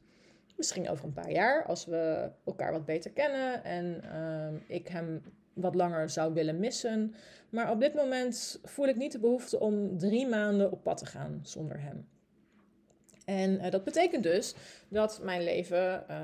[0.56, 5.22] Misschien over een paar jaar, als we elkaar wat beter kennen en uh, ik hem
[5.60, 7.14] wat langer zou willen missen.
[7.50, 11.06] Maar op dit moment voel ik niet de behoefte om drie maanden op pad te
[11.06, 12.08] gaan zonder hem.
[13.24, 14.54] En uh, dat betekent dus
[14.88, 16.16] dat mijn leven uh,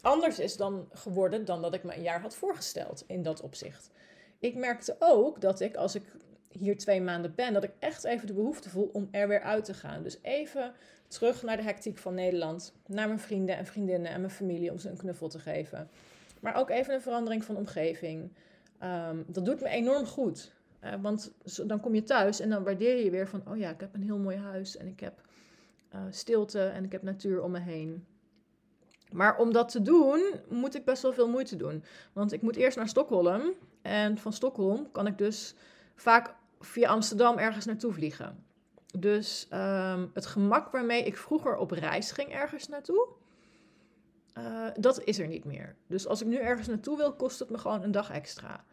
[0.00, 3.90] anders is dan geworden dan dat ik me een jaar had voorgesteld in dat opzicht.
[4.38, 6.02] Ik merkte ook dat ik, als ik
[6.48, 9.64] hier twee maanden ben, dat ik echt even de behoefte voel om er weer uit
[9.64, 10.02] te gaan.
[10.02, 10.72] Dus even
[11.08, 14.78] terug naar de hectiek van Nederland, naar mijn vrienden en vriendinnen en mijn familie om
[14.78, 15.90] ze een knuffel te geven.
[16.42, 18.32] Maar ook even een verandering van omgeving.
[18.82, 20.52] Um, dat doet me enorm goed.
[20.84, 21.32] Uh, want
[21.64, 23.42] dan kom je thuis en dan waardeer je weer van...
[23.48, 25.20] oh ja, ik heb een heel mooi huis en ik heb
[25.94, 28.06] uh, stilte en ik heb natuur om me heen.
[29.12, 31.84] Maar om dat te doen, moet ik best wel veel moeite doen.
[32.12, 33.52] Want ik moet eerst naar Stockholm.
[33.82, 35.54] En van Stockholm kan ik dus
[35.94, 38.44] vaak via Amsterdam ergens naartoe vliegen.
[38.98, 43.08] Dus ehm, het gemak waarmee ik vroeger op reis ging ergens naartoe,
[44.38, 45.74] uh, dat is er niet meer.
[45.86, 48.64] Dus als ik nu ergens naartoe wil, kost het me gewoon een dag extra.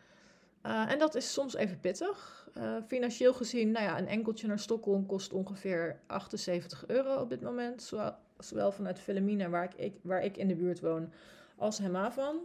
[0.66, 2.48] Uh, en dat is soms even pittig.
[2.58, 7.42] Uh, financieel gezien, nou ja, een enkeltje naar Stockholm kost ongeveer 78 euro op dit
[7.42, 7.92] moment.
[8.38, 11.12] Zowel, vanuit Wilhelmina, waar ik, waar ik in de buurt woon,
[11.56, 12.40] als Hemavan,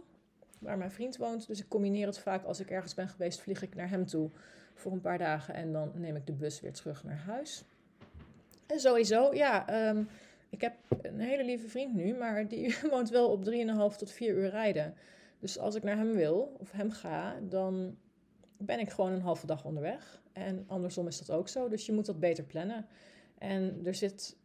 [0.59, 1.47] waar mijn vriend woont.
[1.47, 4.29] Dus ik combineer het vaak als ik ergens ben geweest, vlieg ik naar hem toe
[4.73, 7.63] voor een paar dagen en dan neem ik de bus weer terug naar huis.
[8.65, 10.07] En sowieso, ja, um,
[10.55, 13.49] ik heb een hele lieve vriend nu, maar die woont wel op
[13.93, 14.93] 3,5 tot 4 uur rijden.
[15.39, 17.97] Dus als ik naar hem wil of hem ga, dan
[18.57, 20.21] ben ik gewoon een halve dag onderweg.
[20.33, 21.69] En andersom is dat ook zo.
[21.69, 22.85] Dus je moet dat beter plannen.
[23.37, 24.37] En er zit,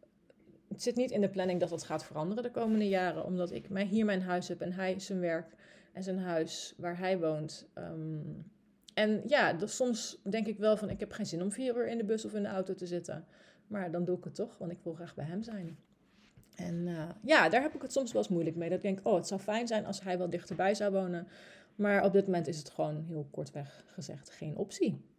[0.67, 3.65] het zit niet in de planning dat dat gaat veranderen de komende jaren, omdat ik
[3.89, 5.55] hier mijn huis heb en hij zijn werk
[5.93, 7.67] en zijn huis waar hij woont.
[7.75, 8.45] Um,
[8.93, 11.97] en ja, soms denk ik wel van ik heb geen zin om vier uur in
[11.97, 13.25] de bus of in de auto te zitten.
[13.67, 15.77] Maar dan doe ik het toch, want ik wil graag bij hem zijn.
[16.61, 18.69] En uh, ja, daar heb ik het soms wel eens moeilijk mee.
[18.69, 21.27] Dat ik denk, oh, het zou fijn zijn als hij wel dichterbij zou wonen.
[21.75, 25.09] Maar op dit moment is het gewoon heel kortweg gezegd geen optie.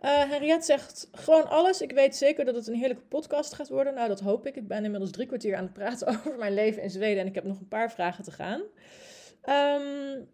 [0.00, 1.80] Uh, Henriette zegt gewoon alles.
[1.80, 3.94] Ik weet zeker dat het een heerlijke podcast gaat worden.
[3.94, 4.56] Nou, dat hoop ik.
[4.56, 7.34] Ik ben inmiddels drie kwartier aan het praten over mijn leven in Zweden en ik
[7.34, 8.60] heb nog een paar vragen te gaan.
[9.48, 10.28] Um,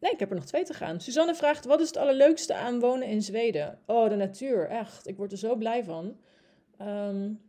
[0.00, 1.00] Nee, ik heb er nog twee te gaan.
[1.00, 3.78] Suzanne vraagt: wat is het allerleukste aan wonen in Zweden?
[3.86, 5.06] Oh, de natuur, echt.
[5.06, 6.16] Ik word er zo blij van.
[6.80, 7.40] Um,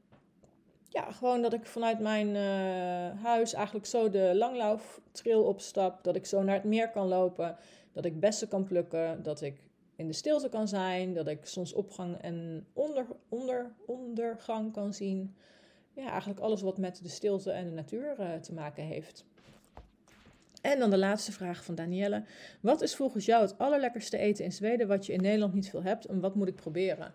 [0.92, 6.04] ja, gewoon dat ik vanuit mijn uh, huis eigenlijk zo de langlauftrail opstap.
[6.04, 7.58] Dat ik zo naar het meer kan lopen.
[7.92, 9.24] Dat ik bessen kan plukken.
[9.24, 11.14] Dat ik in de stilte kan zijn.
[11.14, 15.36] Dat ik zonsopgang en onder, onder, ondergang kan zien.
[15.94, 19.26] Ja, eigenlijk alles wat met de stilte en de natuur uh, te maken heeft.
[20.62, 22.24] En dan de laatste vraag van Danielle.
[22.62, 25.84] Wat is volgens jou het allerlekkerste eten in Zweden wat je in Nederland niet veel
[25.84, 27.14] hebt en wat moet ik proberen?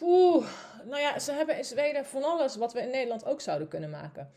[0.00, 0.46] Oeh,
[0.84, 3.90] nou ja, ze hebben in Zweden van alles wat we in Nederland ook zouden kunnen
[3.90, 4.30] maken.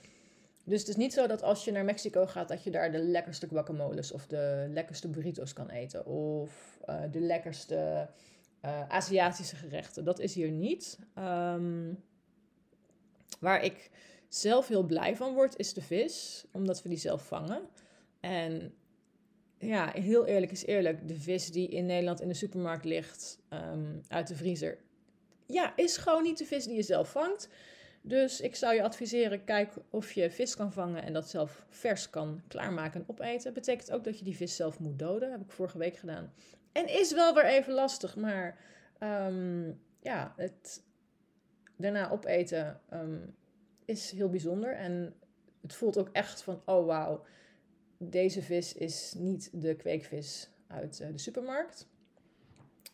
[0.64, 2.99] Dus het is niet zo dat als je naar Mexico gaat, dat je daar de
[2.99, 6.05] lekkerste guacamoles of de lekkerste burritos kan eten.
[6.05, 8.10] Of uh, de lekkerste
[8.66, 10.03] uh, Aziatische gerechten.
[10.03, 10.99] Dat is hier niet.
[11.18, 12.03] Um,
[13.39, 13.89] waar ik
[14.28, 16.45] zelf heel blij van word, is de vis.
[16.51, 17.62] Omdat we die zelf vangen.
[18.20, 18.74] En
[19.58, 24.01] ja, heel eerlijk is eerlijk, de vis die in Nederland in de supermarkt ligt um,
[24.08, 24.78] uit de vriezer,
[25.47, 27.49] ja, is gewoon niet de vis die je zelf vangt.
[28.01, 32.09] Dus ik zou je adviseren, kijk of je vis kan vangen en dat zelf vers
[32.09, 33.53] kan klaarmaken en opeten.
[33.53, 35.31] Betekent ook dat je die vis zelf moet doden.
[35.31, 36.33] heb ik vorige week gedaan.
[36.71, 38.59] En is wel weer even lastig, maar
[38.99, 40.83] um, ja, het
[41.75, 43.35] daarna opeten um,
[43.85, 44.73] is heel bijzonder.
[44.75, 45.13] En
[45.61, 47.25] het voelt ook echt van, oh wauw,
[47.97, 51.87] deze vis is niet de kweekvis uit uh, de supermarkt.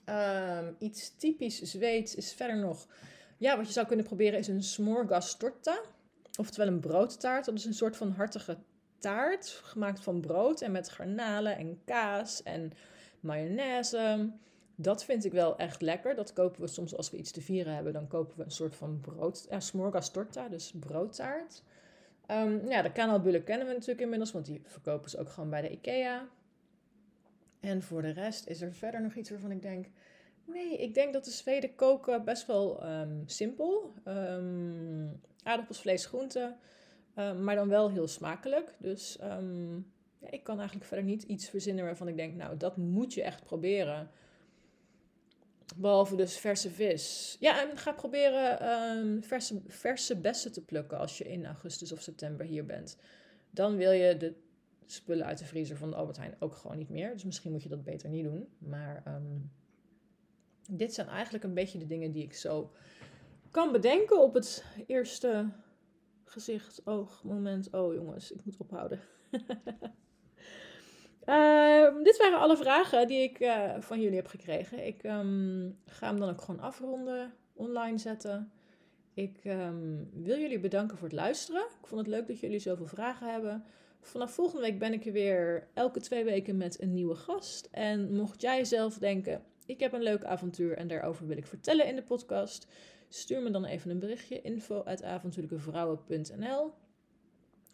[0.09, 2.87] Um, iets typisch Zweeds is verder nog...
[3.37, 5.79] Ja, wat je zou kunnen proberen is een smorgastorta.
[6.39, 7.45] Oftewel een broodtaart.
[7.45, 8.57] Dat is een soort van hartige
[8.97, 12.71] taart, gemaakt van brood en met garnalen en kaas en
[13.19, 14.31] mayonaise.
[14.75, 16.15] Dat vind ik wel echt lekker.
[16.15, 17.93] Dat kopen we soms als we iets te vieren hebben.
[17.93, 21.63] Dan kopen we een soort van brood, ja, smorgastorta, dus broodtaart.
[22.31, 25.61] Um, ja, de kanaalbullen kennen we natuurlijk inmiddels, want die verkopen ze ook gewoon bij
[25.61, 26.27] de IKEA.
[27.63, 29.87] En voor de rest is er verder nog iets waarvan ik denk...
[30.45, 33.93] Nee, ik denk dat de Zweden koken best wel um, simpel.
[34.07, 36.57] Um, aardappels, vlees, groenten.
[37.15, 38.73] maar dan wel heel smakelijk.
[38.79, 39.17] Dus
[40.19, 42.35] ja, ik kan eigenlijk verder niet iets verzinnen waarvan ik denk...
[42.35, 44.09] Nou, dat moet je echt proberen.
[45.75, 47.37] Behalve dus verse vis.
[47.39, 52.45] Ja, en ga proberen verse, verse bessen te plukken als je in augustus of september
[52.45, 52.97] hier bent.
[53.49, 54.33] Dan wil je de
[54.93, 57.13] spullen uit de vriezer van de Albert Heijn ook gewoon niet meer.
[57.13, 58.47] Dus misschien moet je dat beter niet doen.
[58.57, 59.51] Maar um,
[60.69, 62.71] dit zijn eigenlijk een beetje de dingen die ik zo
[63.51, 65.49] kan bedenken op het eerste
[66.23, 67.69] gezicht, oog, moment.
[67.71, 68.99] Oh jongens, ik moet ophouden.
[71.25, 74.85] Uh, dit waren alle vragen die ik uh, van jullie heb gekregen.
[74.85, 78.51] Ik um, ga hem dan ook gewoon afronden, online zetten.
[79.13, 79.41] Ik
[80.13, 81.61] wil jullie bedanken voor het luisteren.
[81.61, 83.65] Ik vond het leuk dat jullie zoveel vragen hebben.
[84.03, 87.67] Vanaf volgende week ben ik er weer elke twee weken met een nieuwe gast.
[87.71, 91.87] En mocht jij zelf denken, ik heb een leuk avontuur en daarover wil ik vertellen
[91.87, 92.67] in de podcast,
[93.09, 96.73] stuur me dan even een berichtje info avontuurlijkevrouwen.nl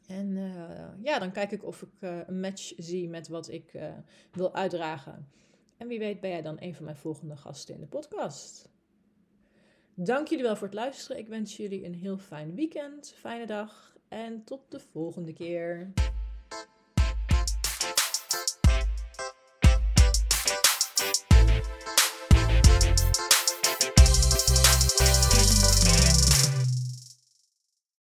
[0.09, 3.73] en uh, ja, dan kijk ik of ik uh, een match zie met wat ik
[3.73, 3.83] uh,
[4.31, 5.29] wil uitdragen.
[5.77, 8.69] En wie weet ben jij dan een van mijn volgende gasten in de podcast.
[9.93, 11.17] Dank jullie wel voor het luisteren.
[11.17, 13.97] Ik wens jullie een heel fijn weekend, fijne dag.
[14.07, 15.93] En tot de volgende keer.